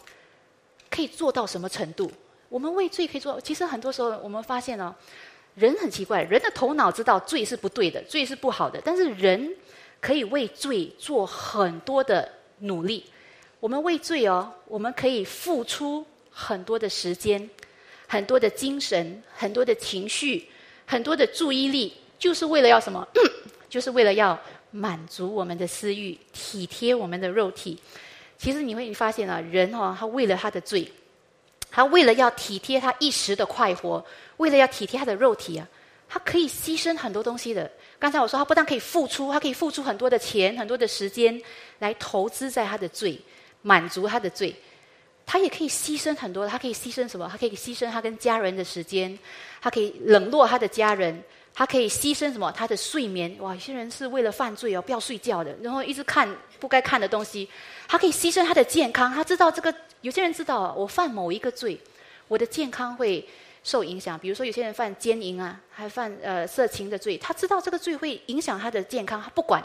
[0.90, 2.10] 可以做到什么程度？
[2.48, 4.94] 我们为罪可以做，其实很多时候我们发现哦，
[5.54, 9.54] 人很奇怪，人的头脑知道罪是不对的，罪是不好的，但是人
[10.00, 12.30] 可以为罪做很多的
[12.60, 13.04] 努力。
[13.60, 17.50] 我们为罪哦，我们可以付出很多的时间、
[18.06, 20.48] 很多的精神、很多的情绪、
[20.86, 23.06] 很多的注意力，就是为了要什么？
[23.68, 24.38] 就是为了要
[24.70, 27.78] 满足我们的私欲、体贴我们的肉体。
[28.38, 30.90] 其实你会发现啊，人哦，他为了他的罪，
[31.70, 34.04] 他为了要体贴他一时的快活，
[34.38, 35.66] 为了要体贴他的肉体啊，
[36.08, 37.70] 他可以牺牲很多东西的。
[37.98, 41.40] 刚才我说，他不但可以付出，他可以付出很多的钱、很多的时间
[41.80, 43.20] 来投资在他的罪。
[43.60, 44.54] 满足他的罪，
[45.26, 46.46] 他也可以牺牲很多。
[46.46, 47.28] 他可以牺牲什么？
[47.30, 49.18] 他可以牺牲他跟家人的时间，
[49.60, 51.20] 他可以冷落他的家人，
[51.58, 52.52] 他可以牺牲什么？
[52.52, 53.34] 他的睡眠。
[53.40, 57.48] 哇，有些人是为了犯罪哦，不要睡觉的，然后一直看不该看的东西。
[57.88, 59.12] 他可以牺牲他的健康。
[59.12, 61.76] 他知道这个，有些人知道，我犯某一个罪，
[62.28, 63.28] 我的健康会
[63.64, 64.16] 受影响。
[64.16, 69.60] 比如说，有些人犯奸淫啊，还犯呃色情的罪，他知道这个罪会影响他的健康，他不管，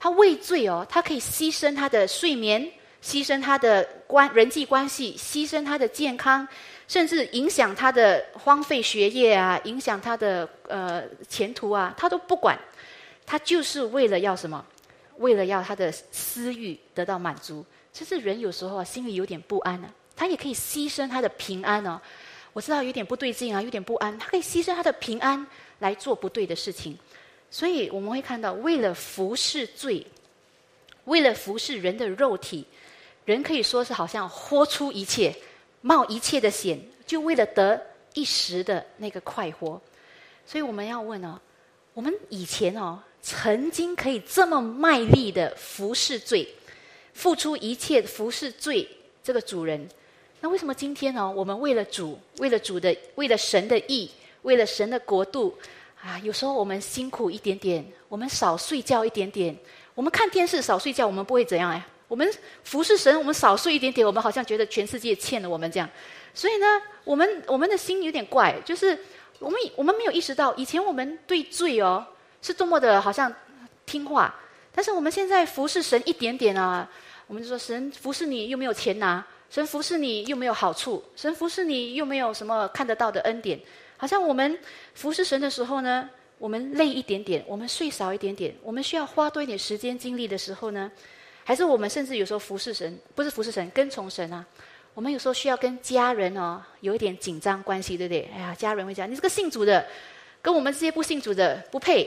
[0.00, 2.72] 他畏罪哦，他可以牺牲他的睡眠。
[3.00, 6.48] 牺牲他的关人际关系，牺牲他的健康，
[6.88, 12.58] 甚至影响他的荒废学业啊，影响他的呃前途啊，他都不管。
[13.26, 14.64] 他就是为了要什么？
[15.18, 17.62] 为了要他的私欲得到满足。
[17.92, 19.92] 其实人有时候啊，心里有点不安呢。
[20.16, 22.00] 他也可以牺牲他的平安哦。
[22.54, 24.18] 我知道有点不对劲啊，有点不安。
[24.18, 25.46] 他可以牺牲他的平安
[25.80, 26.98] 来做不对的事情。
[27.50, 30.06] 所以我们会看到，为了服侍罪，
[31.04, 32.64] 为了服侍人的肉体。
[33.26, 35.36] 人可以说是好像豁出一切，
[35.80, 37.80] 冒一切的险，就为了得
[38.14, 39.80] 一时的那个快活。
[40.46, 41.38] 所以我们要问哦，
[41.94, 46.48] 我们以前哦，曾经可以这么卖力的服侍罪，
[47.12, 48.88] 付出一切服侍罪
[49.22, 49.88] 这个主人，
[50.40, 51.30] 那为什么今天呢？
[51.30, 54.10] 我们为了主，为了主的，为了神的意，
[54.42, 55.54] 为了神的国度
[56.02, 59.54] 啊，有时候我们辛苦一点点，我们少睡觉一点点，
[59.94, 61.84] 我们看电视少睡觉，我们不会怎样哎。
[62.08, 62.28] 我们
[62.64, 65.88] 服侍神，我们少睡一点点，我们好像觉得全世界欠了我们这样。
[66.34, 66.66] 所以呢，
[67.04, 68.98] 我们我们的心有点怪，就是
[69.38, 72.06] 我们我们没有意识到，以前我们对罪哦
[72.40, 73.32] 是多么的好像
[73.84, 74.34] 听话，
[74.74, 76.88] 但是我们现在服侍神一点点啊，
[77.26, 83.60] 我们就说神服侍你又没有钱拿，神服侍你又没有好处，神服侍你又没有什么看得到的恩典。
[83.96, 84.58] 好像我们
[84.94, 90.90] 服侍神的时候呢，我们累一点点，我们睡少一点点，我们需要花多一点时间精力的时候呢，
[91.48, 94.44] 还是我们甚至有时候服侍神，不是服侍神，跟从神啊。
[94.92, 98.30] 我们有时候需要跟家人哦有一点紧张关系，对不对？
[98.36, 99.86] 哎呀，家人会讲你这个信主的，
[100.42, 102.06] 跟我们这些不信主的不配。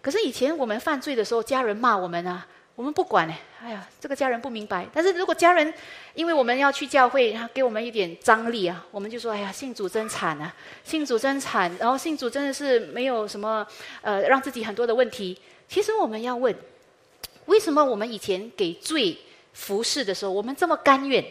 [0.00, 3.34] 可是以前我们犯罪的时候，家人骂我们啊，我们不管呢。
[3.62, 4.86] 哎呀，这个家人不明白。
[4.90, 5.74] 但是如果家人
[6.14, 10.50] 因为我们要去教会，给我们一点张力啊，我们就说：哎呀，信主真惨啊，
[10.82, 11.70] 信主真惨。
[11.78, 13.66] 然后信主真的是没有什么
[14.00, 15.38] 呃，让自己很多的问题。
[15.68, 16.54] 其实我们要问，
[17.46, 19.16] 为什么我们以前给罪
[19.52, 21.24] 服侍的时候，我们这么甘愿？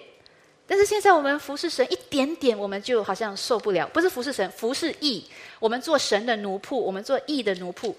[0.68, 3.86] 但是现在我们服侍神一点点，我们就好像受不了。
[3.88, 5.26] 不是服侍神，服侍义。
[5.60, 7.94] 我们做神的奴仆，我们做义的奴仆。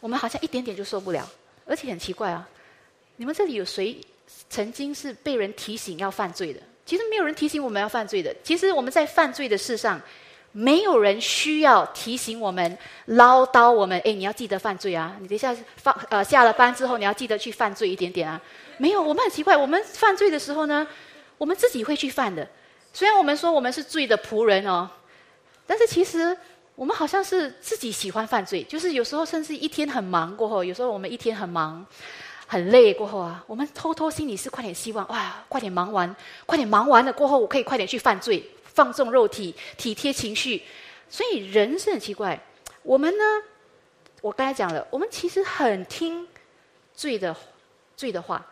[0.00, 1.30] 我们好像一点点就受不了，
[1.66, 2.48] 而且很奇怪啊！
[3.16, 3.98] 你们这里有谁
[4.48, 6.60] 曾经是被人提醒要犯罪的？
[6.86, 8.34] 其实没有人提醒我们要犯罪的。
[8.42, 10.00] 其实我们在犯罪的事上，
[10.56, 14.00] 没有人需要提醒我们、唠叨我们。
[14.04, 15.14] 哎，你要记得犯罪啊！
[15.20, 18.40] 你等一下放呃下了班之后，你要记得去犯罪一点点啊！
[18.78, 20.86] 没有，我们很奇怪，我们犯罪的时候呢，
[21.36, 22.48] 我们自己会去犯的。
[22.92, 24.88] 虽然我们说我们是罪的仆人哦，
[25.66, 26.36] 但是其实。
[26.76, 31.86] 我们好像是自己喜欢犯罪，就是有时候甚至一天很忙过后，有时候我们一天很忙、
[32.48, 36.12] 很累过后啊，我们偷偷心里是快点希望，哇，快点忙完，
[36.46, 38.44] 快点忙完了过后，我可以快点去犯罪，
[38.74, 40.62] 放纵肉体，体贴情绪。
[41.08, 42.38] 所以人是很奇怪，
[42.82, 43.24] 我们呢，
[44.20, 46.28] 我刚才讲了，我们其实很听
[46.94, 47.34] 罪的
[47.96, 48.44] 罪的话。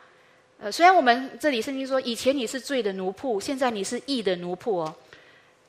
[0.59, 4.95] 呃，虽然我们这里圣经说，以前你是罪的奴仆，现在你是义的奴仆哦，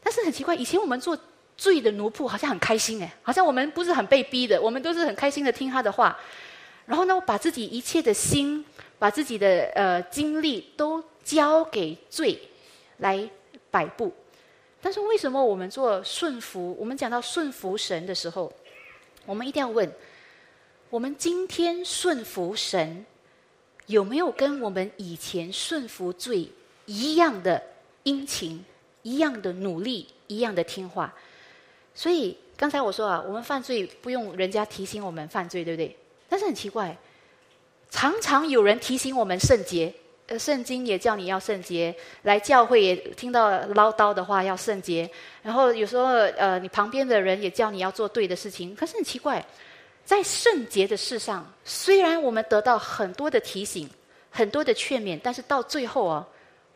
[0.01, 1.17] 但是很奇怪，以前我们做。
[1.55, 6.17] 罪的奴仆好像很开心哎，好像我们不是很被逼的，我们都是很开心的听他的话。
[6.87, 8.65] 然后呢，把自己一切的心，
[8.97, 12.39] 把自己的呃精力都交给罪
[12.97, 13.29] 来
[13.69, 14.11] 摆布。
[14.83, 16.75] 但是为什么我们做顺服？
[16.77, 18.51] 我们讲到顺服神的时候，
[19.25, 19.89] 我们一定要问：
[20.89, 23.05] 我们今天顺服神，
[23.85, 26.49] 有没有跟我们以前顺服罪
[26.85, 27.63] 一样的
[28.03, 28.63] 殷勤、
[29.03, 31.13] 一样的努力、一样的听话？
[31.95, 35.97] 所以刚才我说啊，我们犯罪不用人家提醒我们犯罪，对不对？
[36.27, 36.97] 但是很奇怪，
[37.89, 39.93] 常常有人提醒我们圣洁，
[40.27, 45.09] 呃，圣经也叫你要圣洁，来教会也听到唠叨的话要圣洁，
[45.41, 48.73] 然后有时候呃，你旁边的人也叫你要做对的事情。
[48.73, 49.45] 可是很奇怪，
[50.05, 53.89] 在圣洁的事上，虽然我们得到很多的提醒、
[54.29, 56.25] 很多的劝勉，但是到最后啊，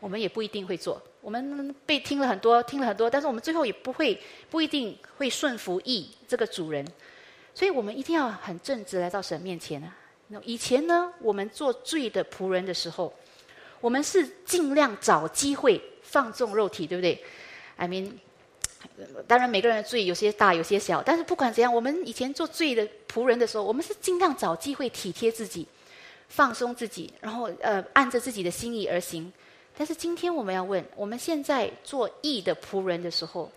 [0.02, 1.02] 我们也不一定会做。
[1.22, 4.18] 我们被听了很多，听了很多，但是我们最后也不会
[4.50, 6.86] 不一定会顺服义这个主人，
[7.54, 9.96] 所以我们一定要很正直来到神面前啊。
[10.28, 13.14] 那以前呢，我们做罪的仆人的时候，
[13.80, 17.24] 我们是尽量找机会放纵肉体，对不对
[17.76, 18.12] ？I mean，
[19.28, 25.68] 当然每个人的罪有些大，有些小，但是不管怎样，我们以前做罪的仆人的时候，我们是尽量找机会体贴自己，
[26.28, 29.32] 放松自己，然后呃按着自己的心意而行。
[29.78, 33.52] 但是今天我们要问：我们现在做义的仆人的时候，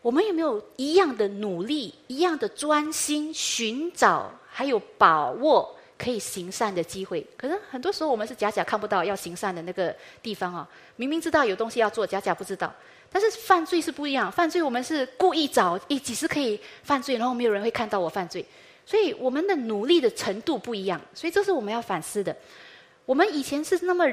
[0.00, 7.26] 我们有没有一样的努力、一样的专心寻找，还有把握可以行善的机会？
[7.36, 10.68] 可是很多时候我们是假假看不到要行善的那个地方啊！
[10.96, 12.72] 明明知道有东西要做，假假不知道。
[13.10, 18.44] 但是犯罪是不一样，犯罪我们是故意找，一几时可以犯罪，然后没有人会看到我犯罪。
[18.84, 22.36] 所以我们的努力的程度不一样，所以这是我们要反思的。
[23.06, 24.06] 我们以前是那么。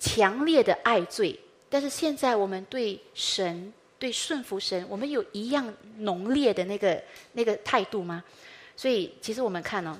[0.00, 1.36] 强烈的爱罪，
[1.68, 7.02] 但是现在我们对神、对顺服神，我们有一样浓烈的那个
[7.32, 8.22] 那个态度吗？
[8.76, 9.98] 所以，其实我们看哦，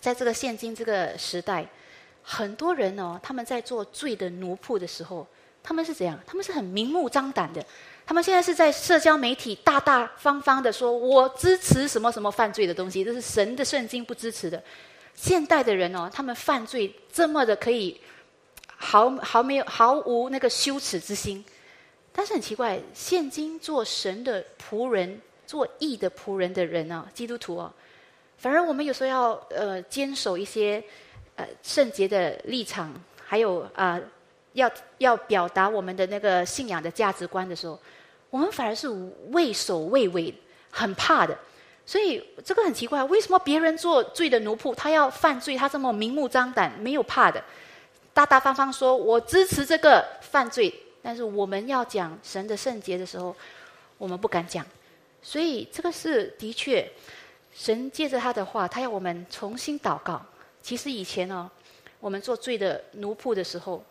[0.00, 1.66] 在这个现今这个时代，
[2.22, 5.26] 很多人哦，他们在做罪的奴仆的时候，
[5.62, 6.18] 他们是怎样？
[6.26, 7.64] 他们是很明目张胆的。
[8.06, 14.60] 他们现在是在社交媒体大大方方的说：“我支持什么什么犯罪的东西，这是神的圣经不支持的。”
[15.14, 18.00] 现代的人哦，他们犯罪这么的可以。
[18.82, 21.44] 毫毫没有毫无那个羞耻之心，
[22.12, 27.70] 但是很奇怪，现今做神的仆人、做义的仆人的人啊，基督徒啊，
[28.40, 30.82] 反而我们有时候要呃坚守一些
[31.36, 32.90] 呃圣洁的立场，
[33.22, 34.00] 还有啊
[34.54, 37.78] 要要表达我们的那个信仰的价值观的时候，
[38.30, 38.88] 我们反而是
[39.28, 40.34] 畏首畏尾，
[40.70, 41.36] 很怕的。
[41.84, 47.44] 所以这个很奇怪，为什么别人做罪的奴仆，他要犯罪，他这么明目张胆，没有怕的？
[48.14, 50.72] 大大方方说：“我支持这个犯罪。”
[51.02, 53.36] 但是我们要讲神的圣洁的时候，
[53.98, 54.64] 我们不敢讲。
[55.22, 56.90] 所以这个是的确，
[57.52, 60.20] 神借着他的话，他要我们重新祷告，
[60.62, 61.50] 其实以前哦，
[61.98, 63.84] 我们做罪的奴仆的时候，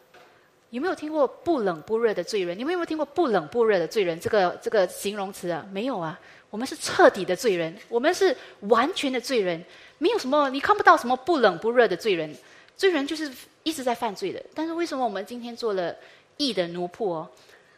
[0.70, 2.57] 有没有听过不冷不热的罪人？
[2.57, 5.66] 你们有没有听过不冷不热的罪人这个这个形容词啊？
[5.72, 9.64] 没有啊，我们是彻底的罪人，我们是完全的罪人，
[9.97, 12.34] 没有什么你看不到什么不冷不热的罪人，
[12.78, 13.32] 罪人就是
[13.64, 14.43] 一直在犯罪的。
[14.55, 15.95] 但是为什么我们今天做了
[16.38, 17.30] 义的奴仆哦？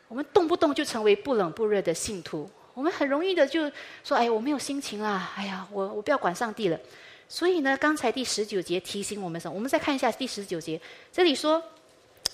[0.08, 2.50] 我们动不动就成为不冷不热的信徒，
[2.82, 3.72] 我们很容易的就
[4.04, 6.80] 说：“哎，我没有心情啦，哎呀，我我不要管上帝了。”
[7.30, 9.54] 所以呢，刚才第十九节提醒我们什么？
[9.54, 10.82] 我们再看一下第十九节，
[11.14, 11.64] 这里说，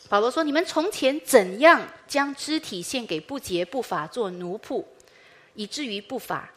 [0.08, 4.82] 保罗说：“你们从前怎样将肢体献给不洁不法做奴仆，
[5.54, 6.50] 以至于不法？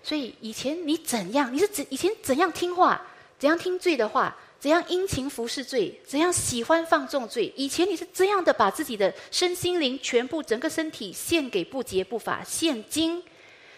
[0.00, 1.52] 所以以前你怎样？
[1.52, 3.02] 你是怎以前怎样听话？
[3.36, 4.36] 怎样听罪的话？
[4.64, 6.00] 怎样殷勤服侍罪？
[6.06, 7.52] 怎样喜欢放纵罪？
[7.54, 13.22] 以前你是这样的把自己的身心灵全部整个身体献给不洁不法，现今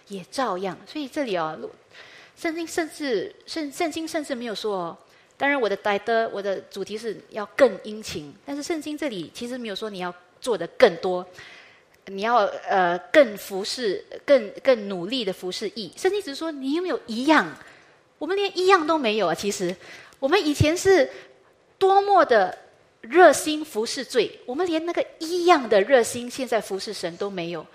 [0.06, 0.78] 也照样。
[0.86, 1.58] 所以这里啊。”
[2.38, 4.98] 圣经甚至圣圣经甚至没有说哦，
[5.36, 11.26] 当然我的带的我的主题是要更殷勤，但是圣经这里其实没有说你要做的更多，
[12.04, 15.90] 你要呃更服侍更更努力的服侍义。
[15.96, 17.52] 圣经只是说你有没有一样，
[18.18, 19.34] 我们连一样都没有啊！
[19.34, 19.74] 其实
[20.18, 21.10] 我们以前是
[21.78, 22.56] 多么的
[23.00, 27.66] 热心服侍罪，我们连那个一样的热心现在服侍神都没有。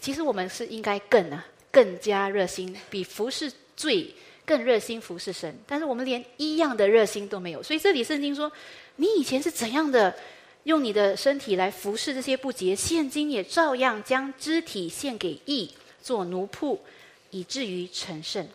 [0.00, 3.52] 其实我们是应该更啊更加热心，比服侍。
[3.76, 4.10] 罪
[4.46, 7.62] 更热心服侍神，但是我们连一样的热心都没有。
[7.62, 8.50] 所以这里圣经说，
[8.96, 10.16] 你以前是怎样的
[10.62, 15.70] 用你的身体来服侍这些不洁，现今也照样将肢体献给义，
[16.02, 16.78] 做奴仆，
[17.32, 18.48] 以至于成圣。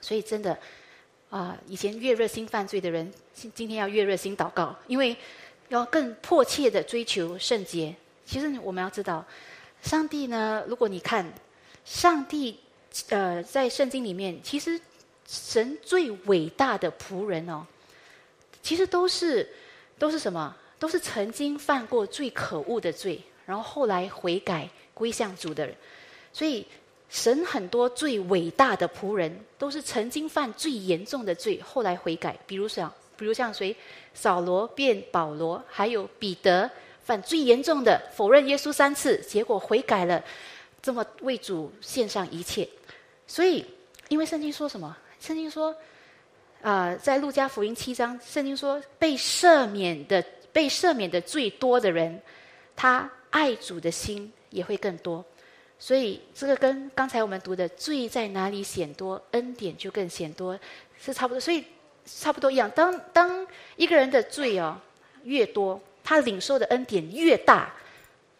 [0.00, 0.58] 所以真的
[1.36, 5.16] 啊，以前越热心犯罪的人，今今天要越热心祷告，因为
[5.68, 7.92] 要更迫切的追求圣洁。
[8.24, 9.24] 其实我们要知道，
[9.82, 11.26] 上帝呢，如果你看
[11.84, 12.60] 上帝。
[13.08, 14.80] 呃，在圣经里面，其实
[15.26, 17.66] 神最伟大的仆人哦，
[18.62, 19.52] 其实都是
[19.98, 20.54] 都是什么？
[20.78, 25.74] 都是曾经犯过最可恶的罪，然后后来悔改归向主的人。
[26.32, 26.64] 所以
[27.14, 32.36] 神很多最伟大的仆人，都是曾经犯最严重的罪，后来悔改。
[32.44, 33.74] 比如像，比如像谁？
[34.12, 36.68] 扫罗变保罗，还有彼得
[37.04, 40.20] 犯最严重的否认耶稣三次，结果悔改了，
[40.82, 42.68] 这么为主献上一切。
[43.28, 43.64] 所以，
[44.08, 44.96] 因为圣经说什么？
[45.20, 45.72] 圣经说，
[46.62, 50.20] 啊，在路加福音七章，圣经说，被赦免的、
[50.52, 52.20] 被赦免的最多的人，
[52.74, 55.24] 他爱主的心也会更多。
[55.78, 60.58] 所以，这个跟刚才我们读的“罪在哪里显多，恩典就更显多”
[60.98, 61.40] 是差不多。
[61.40, 61.64] 所以，
[62.06, 62.70] 差不多一样。
[62.70, 63.46] 当当
[63.76, 64.80] 一个人的罪哦
[65.24, 67.70] 越多，他领受的恩典越大，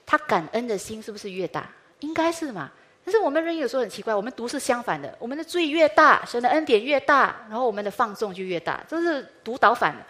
[0.07, 1.71] 他感恩的心是不是越大？
[2.01, 2.71] 应该是嘛。
[3.05, 5.15] 但是我们人有时候很奇怪，我们读是相反的。
[5.19, 10.07] 我们的罪越大，神的恩典越大，然后我们的放纵就越大，这是读倒反了。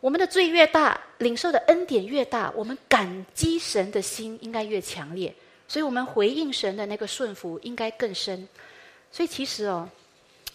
[0.00, 5.34] 我们的罪越大，领受的恩典越大，我们感激神的心应该越强烈，
[5.70, 8.48] 所以我们回应神的那个顺服应该更深。
[9.12, 9.88] 所以其实哦，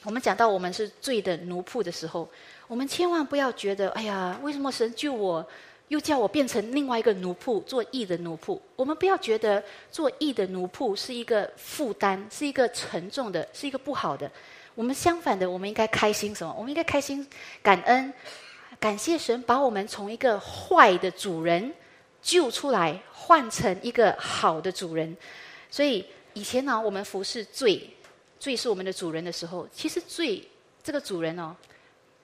[0.03, 2.27] 我们讲到我们是罪的奴仆的时候，
[2.67, 5.47] 我们千万不要觉得，哎呀，为什么神救我？
[5.87, 8.59] 又叫我变成另外一个奴仆，做义的奴仆。
[8.75, 14.29] 我们不要觉得做义的奴仆是一个负担，是一个沉重的，是一个不好的。
[14.73, 16.53] 我们相反的，我们应该开心什么？
[16.57, 17.25] 我们应该开心、
[17.63, 18.13] 感恩、
[18.81, 21.71] 感谢神，把我们从一个坏的主人
[22.25, 25.15] 救出来，换成一个好的主人。
[25.69, 26.03] 所以
[26.33, 27.87] 以前呢，我们服侍罪，
[28.39, 30.43] 罪是我们的主人的时候，其实罪
[30.83, 31.55] 这个主人哦，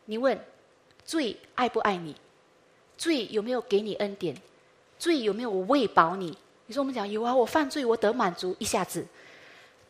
[0.05, 0.35] 你问
[1.05, 2.15] 罪爱不爱你？
[2.97, 4.35] 罪有没有给你恩典？
[4.97, 6.35] 罪有没有喂饱你？
[6.65, 9.05] 你说我们讲有啊，我犯罪我得满足一下子。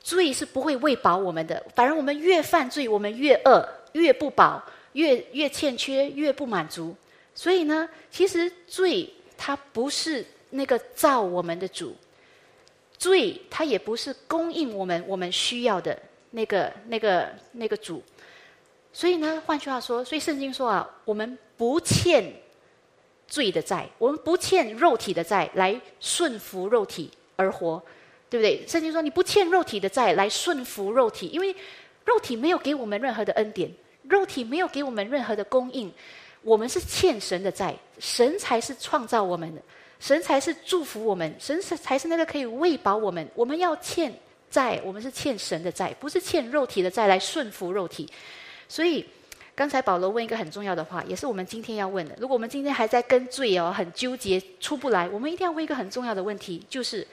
[0.02, 6.94] 罪是不会喂饱我们的，反而我们越犯罪，我们越饿，越不饱，越越欠缺，越不满足。
[7.34, 9.10] 所以呢，其实罪
[9.44, 11.96] 它不是那个造我们的主，
[12.96, 15.98] 罪它也不是供应我们我们需要的
[16.30, 18.04] 那个那个那个主。
[18.94, 22.32] 所以呢，换句话说，所以圣经说啊，我们不欠。
[23.32, 27.82] 罪的债，我们不欠肉体的债来顺服肉体而活，
[28.30, 28.68] 对不对？
[28.68, 31.56] 圣经说你不欠肉体的债来顺服肉体，因为
[32.04, 33.72] 肉体没有给我们任何的恩典，
[34.04, 35.90] 肉体没有给我们任何的供应，
[36.42, 39.62] 我们是欠神的债，神才是创造我们的，
[40.00, 43.28] 神才是祝福我们，神是才是那个可以喂饱我们。
[43.36, 44.14] 我们要欠
[44.50, 48.10] 债，我们是欠神的债，不是欠肉体的债来顺服肉体，
[48.68, 49.06] 所以。
[49.54, 52.16] 刚才保罗问一个很重要的话，也是我们今天要问的。
[52.18, 57.06] 如果我们今天还在跟罪哦很纠结出不来，我们一定要问一个很重要的问题，就是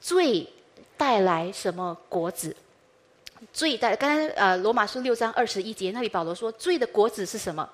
[0.00, 0.44] 罪
[0.96, 2.56] 带来什么果子？
[3.52, 7.68] 罪的，刚才呃罗马书六章二十一节那里保罗说罪的果子是什么？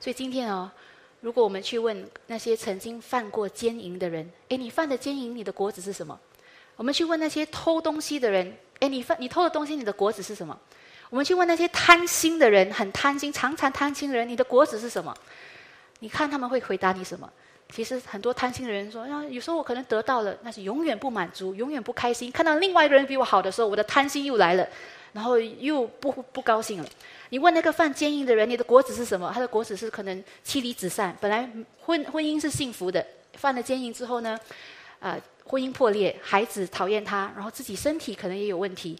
[0.00, 0.70] 所以今天哦，
[1.20, 6.18] 如果我们去问那些曾经犯过奸淫的人，诶，你犯的奸淫，你的果子是什么？
[6.76, 10.58] 我们去问那些偷东西的人，诶，你犯你偷的东西，你的果子是什么？
[11.10, 15.14] 我们去问那些贪心的人，很贪心、常常贪心的人，你的果子是什么？
[15.98, 17.30] 你看他们会回答你什么？
[17.70, 22.32] 其实很多贪心的人说：“啊，有时候我可能得到了，但是永远不满足，永远不开心。
[22.32, 24.66] 看到另外一个人比我好的时候，我的贪心又来了，
[25.12, 26.88] 然后又不不高兴了。”
[27.30, 29.30] 你问那个犯奸淫的人，你的果子是什么？
[29.32, 31.16] 他的果子是可能妻离子散。
[31.20, 31.48] 本来
[31.80, 33.04] 婚婚姻是幸福的，
[33.34, 34.38] 犯了奸淫之后呢，
[34.98, 38.98] 啊，婚姻破裂，孩子讨厌他，然后自己身体可能也有问题。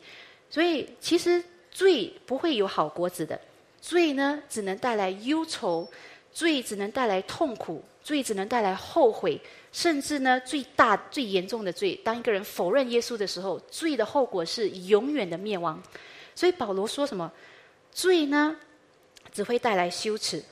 [0.49, 3.41] 所以其实罪不会有好果子的，
[3.81, 5.89] 罪呢只能带来忧愁，
[6.33, 7.85] 罪只能带来痛苦。
[8.03, 9.39] 罪只能带来后悔，
[9.73, 15.81] 甚至呢，最大最严重的罪，当一个人否认耶稣的时候，罪的后果是永远的灭亡。
[16.35, 17.31] 所以保罗说什么？
[17.93, 18.57] 罪呢，
[19.33, 20.43] 只会带来羞耻。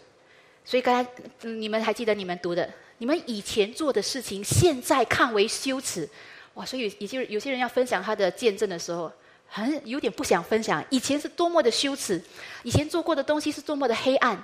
[0.65, 1.11] 所以刚才
[1.43, 2.69] 你们还记得你们读的，
[2.99, 6.09] 你们以前做的事情，现在看为羞耻。
[6.55, 6.65] 哇！
[6.65, 9.11] 所以有些有些人要分享他的见证的时候，
[9.47, 10.85] 很有点不想分享。
[10.91, 12.21] 以前是多么的羞耻，
[12.65, 14.43] 以前做过的东西是多么的黑暗。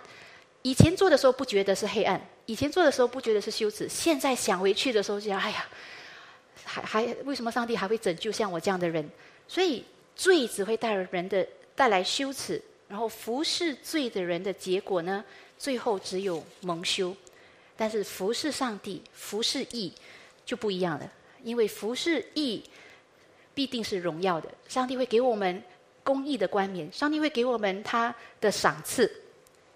[0.62, 5.66] 以前做的时候不觉得是黑暗，以前做的时候不觉得是羞耻，现在想回去的时候就想：哎呀，
[6.64, 9.07] 还还为什么上帝还会拯救像我这样的人？
[9.47, 9.84] 所以
[10.16, 12.62] 罪只会带人的带来羞耻，
[12.95, 15.24] 然后服侍罪的人的结果呢，
[15.59, 17.12] 最后只有蒙羞。
[17.76, 19.92] 但是服侍上帝、服侍义
[20.47, 22.62] 就不一样了，因为服侍义
[23.53, 25.61] 必定是荣耀的，上帝会给我们
[26.05, 29.11] 公义的冠冕，上帝会给我们他的赏赐。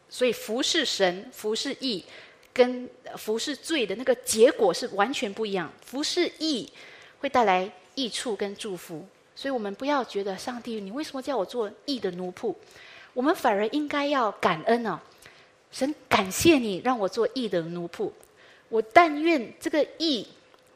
[0.09, 2.05] 所以服侍神、服侍义，
[2.53, 5.69] 跟服侍罪的那个结果是完全不一样。
[5.85, 6.73] 服侍义
[7.19, 9.05] 会带来益处跟祝福，
[9.35, 12.55] 所以我们不要觉得上帝，你为什么叫我做义的奴仆？
[13.19, 15.03] 我们反而应该要感恩啊！
[15.73, 18.13] 神感谢你让我做义的奴仆，
[18.69, 20.25] 我但愿这个义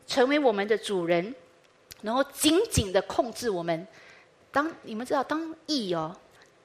[0.09, 1.32] 成为我们的主人，
[2.01, 3.86] 然后紧紧的控制我们。
[4.51, 6.16] 当你们知道，当义哦，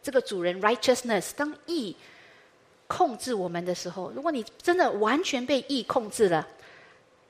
[0.02, 1.96] 这个主人 righteousness，当义。
[2.88, 6.48] 控制我们的时候，如果你真的完全被义控制了，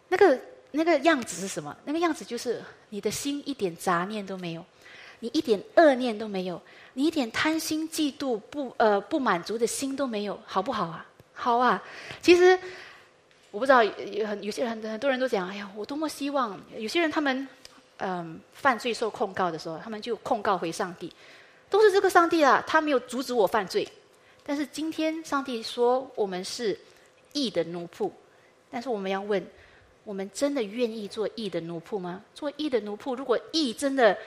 [0.07, 0.39] 那个
[0.71, 1.75] 那个样子是什么？
[1.83, 4.63] 那个样子就是你的心一点杂念都没有，
[5.19, 6.61] 你一点恶念都没有，
[6.97, 11.05] 你一点贪心、嫉妒、不呃不满足的心都没有，好不好啊？
[11.31, 11.79] 好啊！
[12.23, 12.59] 其实
[13.51, 17.47] 我不知道，有很有些人很多人都讲，哎呀，我多么希望有些人他们
[17.97, 21.13] 嗯犯罪受控告的时候，他们就控告回上帝，
[21.69, 23.87] 都是这个上帝啊，他没有阻止我犯罪。
[24.43, 26.75] 但是今天，上帝说我们是
[27.33, 28.09] 义的奴仆，
[28.71, 29.45] 但是我们要问：
[30.03, 32.23] 我们真的愿意做义的奴仆吗？
[32.33, 34.17] 做义的奴仆，如果义真的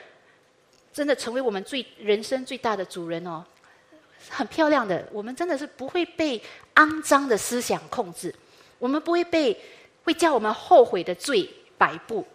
[0.93, 3.45] 真的成为我们最人生最大的主人哦，
[4.29, 6.41] 很漂亮的，我们真的是不会被
[6.75, 8.35] 肮脏的思想控制，
[8.79, 9.59] 我们不会被
[10.05, 12.27] 会叫我们后悔的罪摆布，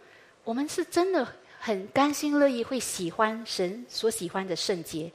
[0.44, 1.28] 我们是真的
[1.60, 5.12] 很甘心乐意会喜欢神所喜欢的圣洁，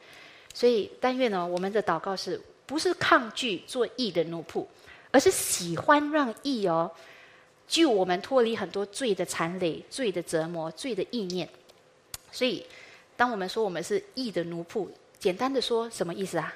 [0.55, 2.41] 所以但愿呢，我们的祷告是。
[2.71, 4.65] 不是抗拒做义的奴仆，
[5.11, 6.89] 而是喜欢让义哦
[7.67, 11.49] 救我们脱离很多罪的残累、罪的折磨、罪的意念。
[12.31, 12.65] 所以，
[13.21, 16.55] 当我们说我们是义的奴仆，简单的说什么意思啊？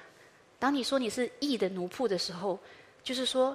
[0.58, 2.58] 当你说你是义的奴仆的时候，
[3.02, 3.54] 就是说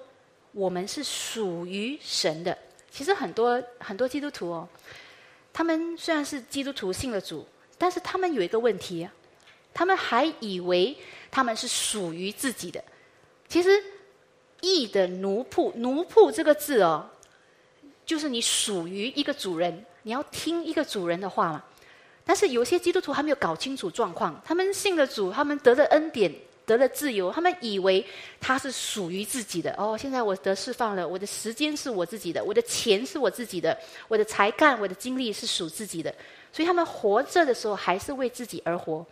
[0.51, 2.55] 我们是属于神的。
[2.91, 4.69] 其实很多很多基督徒哦，
[5.51, 7.47] 他们虽然是基督徒信了主，
[7.79, 9.09] 但是他们有一个问题，
[9.73, 10.95] 他们还以为。
[11.31, 12.83] 他们是属于自己的。
[13.47, 13.83] 其实，
[14.61, 17.09] 义的奴仆，奴仆这个字哦，
[18.05, 21.63] 就是你属于一个主人，你要听一个主人的话嘛。
[22.25, 26.33] 但是有些基督徒还没有搞清楚状况，他们信了主，他们得了恩典，
[26.65, 28.05] 得了自由，他们以为
[28.39, 29.73] 他是属于自己的。
[29.77, 36.13] 哦，现在我得释放了，我的时间是我自己的，我的钱是我自己的，我的才干、我的精力是属自己的。
[36.51, 39.05] 所以他们活着的时候还是为自己而活。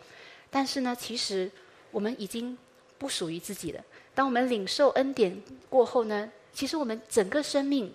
[0.50, 1.50] 但是呢，其实。
[1.90, 2.54] 我们已经
[2.98, 3.82] 不属于自己了。
[4.14, 5.34] 当我们领受恩典
[5.70, 7.90] 过后呢，其实我们整个生命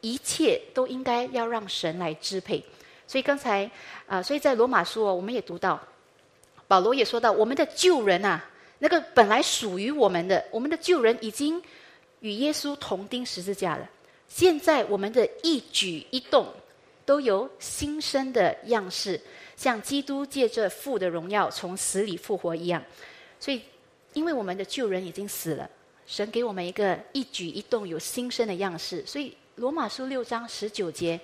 [0.00, 2.64] 一切都应该要让神来支配。
[3.12, 3.70] 所以刚才
[4.06, 5.78] 啊，所以在罗马书哦，我们也读到，
[6.66, 8.42] 保罗也说到，我们的旧人啊，
[8.78, 11.62] 那个本来属于我们的，我们的旧人已经
[12.20, 13.86] 与耶稣同钉十字架了。
[14.28, 16.46] 现在我们的一举一动
[17.04, 19.20] 都有新生的样式，
[19.58, 22.82] 像基督借着父的荣耀从死里复活一样。
[23.38, 23.60] 所以，
[24.14, 25.68] 因为我们的旧人已经死了，
[26.06, 29.04] 神给我们一个一举一动有新生的样式。
[29.04, 31.20] 所以，罗马书六章十九节，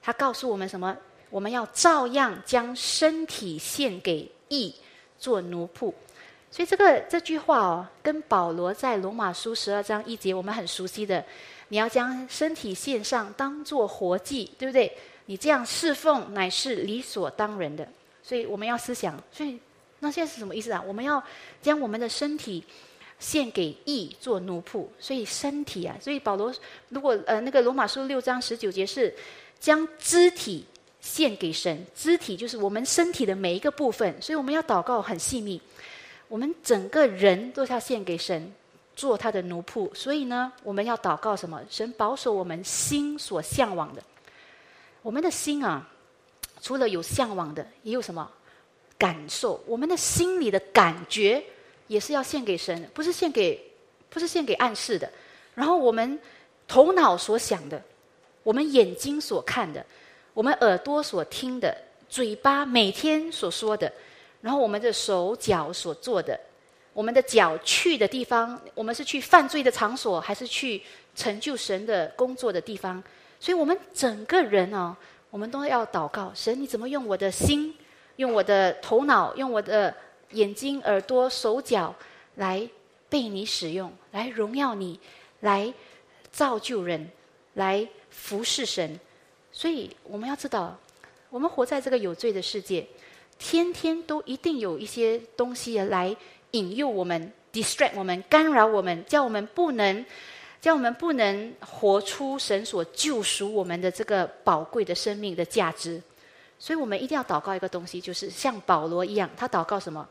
[0.00, 0.96] 他告诉我们什么？
[1.30, 4.74] 我们要照样将身体献给义，
[5.18, 5.92] 做奴仆。
[6.50, 11.22] 所以这个这句话哦，跟保罗在罗马书十二章一节我们很熟悉的，
[11.68, 14.90] 你要将身体献上，当做活祭，对不对？
[15.26, 17.86] 你这样侍奉乃是理所当然的。
[18.22, 19.58] 所以我们要思想，所以
[19.98, 20.82] 那现在是什么意思啊？
[20.86, 21.22] 我们要
[21.60, 22.64] 将我们的身体
[23.18, 24.86] 献给义，做奴仆。
[24.98, 26.50] 所以身体啊，所以保罗
[26.88, 29.14] 如果呃那个罗马书六章十九节是
[29.60, 30.64] 将肢体
[31.00, 34.20] 献给神，肢体就是我们身体的每一个部分。
[34.20, 35.60] 所以我们要祷告很细密。
[36.28, 38.52] 我们整个人都要献给神，
[38.94, 39.94] 做他的奴仆。
[39.94, 41.62] 所以呢，我们要祷告什么？
[41.70, 44.02] 神保守我们心所向往的。
[45.00, 45.88] 我们的心啊，
[46.60, 48.30] 除了有向往的，也有什么
[48.98, 49.62] 感受？
[49.66, 51.42] 我们的心里的感觉
[51.86, 53.58] 也是要献给神，不是献给，
[54.10, 55.10] 不是献给暗示的。
[55.54, 56.18] 然后我们
[56.66, 57.82] 头脑所想的，
[58.42, 59.86] 我们眼睛所看的，
[60.34, 61.76] 我们耳朵所听的，
[62.08, 63.92] 嘴巴每天所说的。
[64.40, 66.38] 然后我们的手脚所做的，
[66.92, 70.80] 我们的脚去的地方，我们是去犯罪的场所，还是去
[71.16, 73.02] 成就神的工作的地方？
[73.40, 74.96] 所以，我们整个人哦，
[75.30, 77.74] 我们都要祷告：神，你怎么用我的心、
[78.16, 79.92] 用我的头脑、用我的
[80.30, 81.92] 眼睛、耳朵、手脚
[82.36, 82.68] 来
[83.08, 85.00] 被你使用，来荣耀你，
[85.40, 85.74] 来
[86.30, 87.10] 造就人，
[87.54, 88.98] 来服侍神？
[89.58, 90.78] 所以，我们要知道，
[91.30, 92.86] 我们活在这个有罪的世界。
[93.40, 96.14] 天天都一定有一些东西来
[96.52, 100.06] 引诱我们、distract 我们、干扰我们，叫我们不能，
[100.60, 106.00] 叫我们不能活出神所救赎我们的这个宝贵的生命的价值。
[106.60, 110.08] 所以我们一定要祷告一个东西，就是像保罗一样，他祷告什么？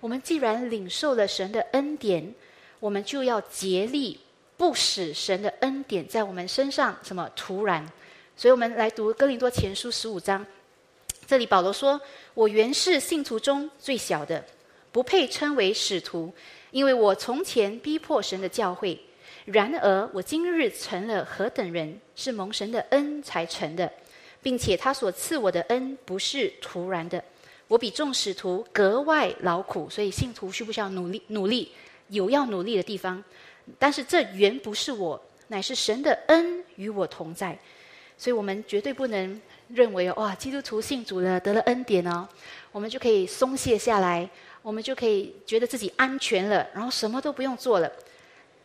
[0.00, 2.34] 我们既然领受了神的恩典，
[2.80, 4.18] 我们就要竭力
[4.56, 7.88] 不使神的恩典在我们身上什么突然。
[8.38, 10.46] 所以我们来读哥林多前书十五章。
[11.26, 12.00] 这里保罗说
[12.34, 14.44] ：“我原是信徒中最小的，
[14.92, 16.32] 不配称为使徒，
[16.70, 18.96] 因为我从前逼迫神的教会。
[19.46, 23.92] 然而我今日成了何等人，是蒙神的恩才成的，
[24.40, 27.20] 并且他所赐我的恩不是突然的。
[27.66, 31.20] 我比众使徒格外劳苦，所以信徒需不需要努力？
[31.26, 31.72] 努力
[32.10, 33.20] 有要努力的地方，
[33.80, 37.58] 但是这原不是我，乃是神的恩与我同在。
[38.18, 42.26] 所以我们绝对不能。”认为哇，基督徒信主了，得了恩典哦，
[42.72, 44.26] 我们就可以松懈下来，
[44.62, 47.92] 我们就可以觉得自己安全了，然后什么都不用做了。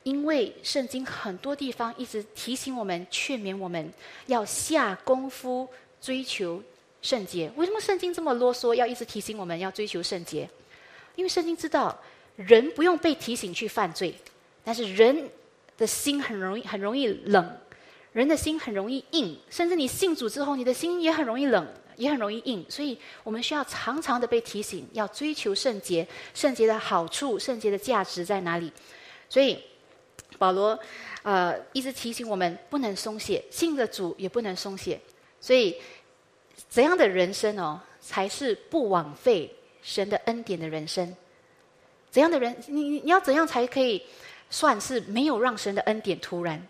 [0.04, 3.92] 因为圣经很多地方一直提醒我们、劝勉我们
[4.28, 5.68] 要下功夫
[6.00, 6.64] 追求
[7.02, 7.52] 圣洁。
[7.58, 10.50] 为什么圣经这么啰嗦，要一直提醒我们要追求圣洁？
[11.16, 11.94] 因为圣经知道
[12.38, 14.16] 人不用被提醒去犯罪，
[14.64, 15.30] 但是人
[15.78, 17.58] 的心很容易、很容易冷。
[18.14, 22.64] 人的心很容易硬，甚至你信主之后，你的心也很容易冷，也很容易硬。
[22.70, 26.08] 所以我们需要常常的被提醒，要追求圣洁。
[26.34, 28.72] 圣洁的好处，圣洁的价值在哪里？
[29.28, 29.58] 所以
[30.38, 30.80] 保罗
[31.24, 35.02] 呃一直提醒我们，不能松懈，信的主也不能松懈。
[35.42, 35.76] 所以
[36.70, 41.16] 怎样的人生哦，才是不枉费神的恩典的人生？
[42.12, 44.04] 怎样的人，你你你要怎样才可以
[44.52, 46.64] 算是没有让神的恩典突然？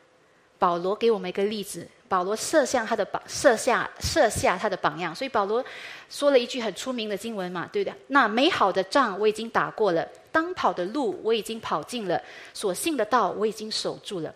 [0.63, 5.13] 保罗给我们一个例子，保罗设下他的榜，设下设下他的榜样。
[5.13, 5.61] 所以保罗
[6.09, 7.93] 说了一句很出名的经文嘛，对的？
[8.07, 12.21] 那美好的仗我已经打过了，当跑的路我已经跑尽了，
[12.53, 14.33] 所信的道我已经守住了。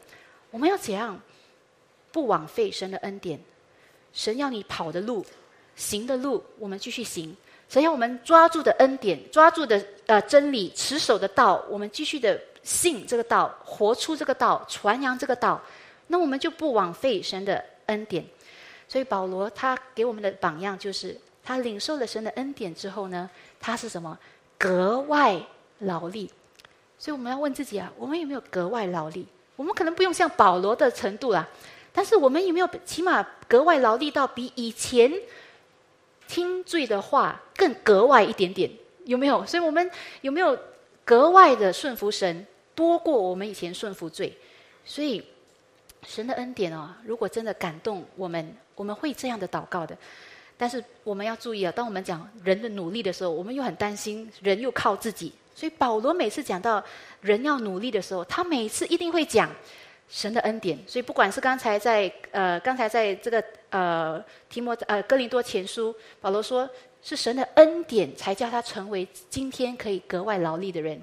[0.51, 1.17] 我们要怎样
[2.11, 3.39] 不枉费神的恩典？
[4.11, 5.25] 神要你跑的路、
[5.78, 7.34] 行的路，我们继续行；
[7.69, 15.61] 神要我们抓住的恩典、抓住的呃真理、持守的道，我们继续的信这个道，活出这个道，传扬这个道。
[16.08, 18.26] 那我们就不枉费神的恩典，
[18.88, 23.30] 所以保罗他给我们的榜样就是，他领受了神的恩典之后呢，
[23.60, 24.18] 他是什么？
[24.58, 25.38] 格外
[25.80, 26.30] 劳力。
[26.97, 29.28] 所以我们要问自己啊，我们有没有格外劳力？
[29.55, 31.47] 我们可能不用像保罗的程度啦，
[31.91, 35.12] 但是我们有没有起码格外劳力到比以前
[36.28, 38.72] 听罪的话更格外一点点？
[39.03, 39.45] 有没有？
[39.45, 39.91] 所以我们
[40.22, 40.58] 有没有
[41.03, 44.38] 格外的顺服神，多过我们以前顺服罪？
[44.86, 45.21] 所以。
[46.03, 49.97] 神的恩典哦，如果真的感动我们，我们会这样的祷告的。
[50.57, 55.32] 但是我们要注意啊，当我们讲人的努力的时候，我们又很担心人又靠自己。
[55.55, 56.83] 所以保罗每次讲到
[57.21, 59.49] 人要努力的时候，他每次一定会讲
[60.09, 60.78] 神的恩典。
[60.87, 66.69] 所以不管是刚才在呃，刚才在这个呃提摩呃哥林多前书，保罗说
[67.03, 71.01] 是神的恩典才叫他成为今天可以格外劳力的人。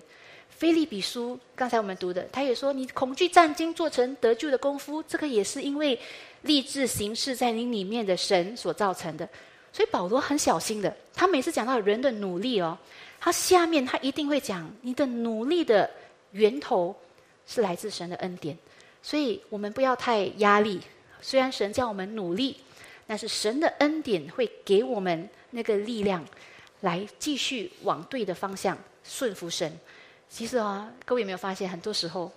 [0.56, 5.98] 菲利比书，刚才我们读的，他也说：“你恐惧战惊做成得救的功夫，这个也是因为
[6.42, 9.28] 立志行事在你里面的神所造成的。”
[9.72, 12.78] 所以保罗很小心的，他每次讲到人的努力哦，
[13.18, 15.90] 他下面他一定会讲，你的努力的
[16.30, 16.94] 源头
[17.44, 18.56] 是来自神的恩典，
[19.02, 20.80] 所以我们不要太压力。
[21.20, 22.56] 虽然神叫我们努力，
[23.08, 26.24] 但是神的恩典会给我们那个力量，
[26.82, 29.76] 来继续往对的方向顺服神。
[30.34, 32.28] 其实啊，各位有没有发现，很多时候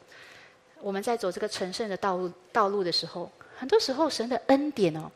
[0.82, 5.10] 我们在走这个成圣的道路道路的时候，很多时候神的恩典哦，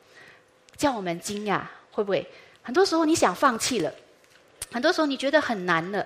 [0.76, 2.28] 叫我们惊讶，会不会？
[2.64, 3.94] 很多时候你想放弃了。
[4.72, 6.04] 很多时候你觉得很难了，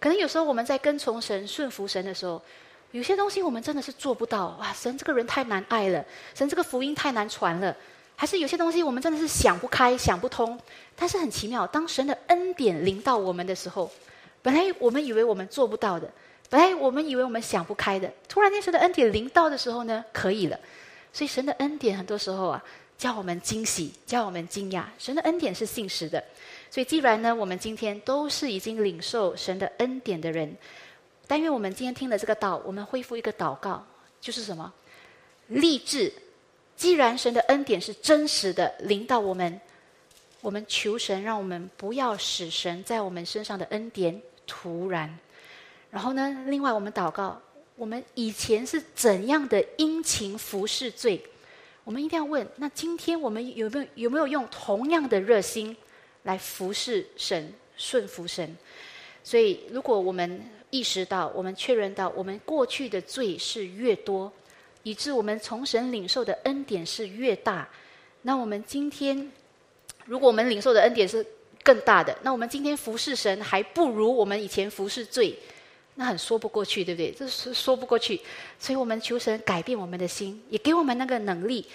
[0.00, 2.42] 可能有时候我们在跟从神、顺服神的时候，
[2.90, 4.56] 有些东西我们真的是做不到。
[4.58, 6.04] 哇，神这个人太难爱了，
[6.34, 7.76] 神这个福音太难传了，
[8.16, 10.58] 还是有些东西我们真的是想不开、想不通。
[10.96, 13.88] 但是很奇妙，当神的恩典临到我们的时候，
[14.46, 16.08] 本来我们以为我们做不到的，
[16.48, 20.56] 本来我们以为我们想不开的，突然间神的恩典临到的时候呢，可以了。
[21.12, 22.64] 所以神的恩典很多时候啊，
[22.96, 24.84] 叫我们惊喜，叫我们惊讶。
[25.00, 26.22] 神的恩典是信实的。
[26.70, 30.56] 所以，既然呢，我们今天都是已经领受神的恩典的人，
[31.26, 33.84] 但愿我们今天听了这个道，我们恢复一个祷告，
[34.20, 34.72] 就是什么？
[35.48, 36.12] 立志。
[36.76, 39.60] 既然神的恩典是真实的，临到我们，
[40.40, 45.18] 我们求神，让我们不要使神在我们身上的恩典突然。
[45.90, 47.40] 然后呢，另外我们祷告，
[47.76, 51.22] 我们以前是怎样的殷勤服侍罪？
[51.84, 55.76] 我们一定要问：那今天我们有没有有没有用同样的热心？
[56.24, 58.56] 来服侍神，顺服神。
[59.22, 64.32] 所以，如果我们意识到，我们确认到，我们过去的罪是越多，
[64.82, 67.68] 以致我们从神领受的恩典是越大，
[68.22, 69.30] 那我们今天，
[70.04, 71.24] 如果我们领受的恩典是
[71.66, 75.36] 更大的，那我们今天服侍神还不如我们以前服侍罪，
[75.96, 77.10] 那很说不过去，对不对？
[77.10, 78.20] 这是说不过去。
[78.60, 81.66] 所以我们求神改变我们的心，也给我们那个能力。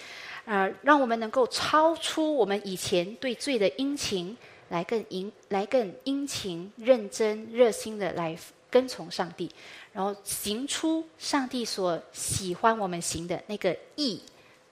[0.44, 4.36] 啊，让我们能够超出我们以前对罪的殷勤，
[4.70, 8.36] 来更殷，来更殷勤、认真、热心的来
[8.68, 9.48] 跟从上帝，
[9.92, 14.20] 然后行出上帝所喜欢我们行的那个义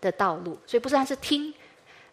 [0.00, 0.58] 的道路。
[0.66, 1.54] 所以不单是听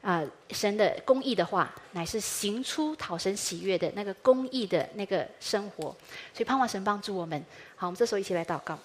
[0.02, 5.86] 啊神的公义的话，乃是行出讨神喜悦的那个公义的那个生活。
[6.34, 7.44] 所以盼望神帮助我们。
[7.76, 8.78] 好，我们这时候一起来祷告。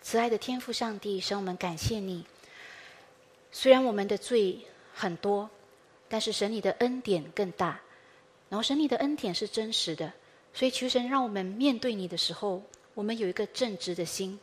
[0.00, 2.24] 慈爱的天父上帝，神，我们感谢你。
[3.50, 4.58] 虽然我们的罪
[4.94, 5.48] 很多，
[6.08, 7.80] 但是神你的恩典更大。
[8.48, 10.12] 然后神你的恩典是真实的，
[10.52, 12.62] 所以求神让我们面对你的时候，
[12.92, 14.38] 我们有一个正直的心。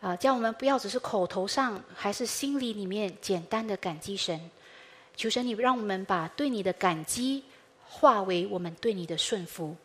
[0.00, 4.50] 啊，叫我们不要只是口头上，还是心里里面简单的感激神。
[5.16, 7.42] 求神你让我们把对你的感激
[7.86, 9.76] 化为我们对你的顺服。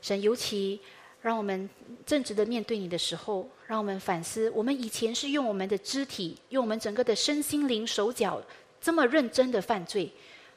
[0.00, 0.80] 神尤其。
[1.22, 1.68] 让我们
[2.04, 8.40] 正直的面对你的时候，让我们反思：我们以前是用我们的肢体，用我们整个的身心灵手脚，
[8.80, 10.12] 这么认真的犯罪。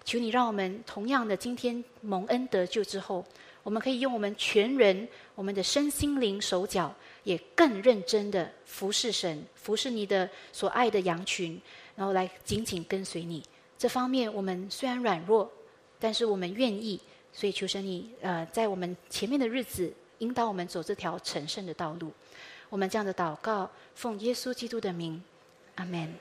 [0.05, 3.25] 求你让我们同样的，今天蒙恩得救之后，
[3.63, 6.93] 我们可以用我们全人、我们的身心灵手脚，
[7.29, 11.61] 也更认真的服侍神，服侍你的所爱的羊群，
[11.95, 13.43] 然后来紧紧跟随你。
[13.77, 15.47] 这方面我们虽然软弱，
[15.99, 16.99] 但是我们愿意。
[17.31, 19.93] 所以求神你，呃，在我们前面的日子。
[20.19, 22.11] 引导我们走这条成圣的道路，
[22.67, 25.23] 我们这样的祷告，奉耶稣基督的名，
[25.75, 26.13] 阿门。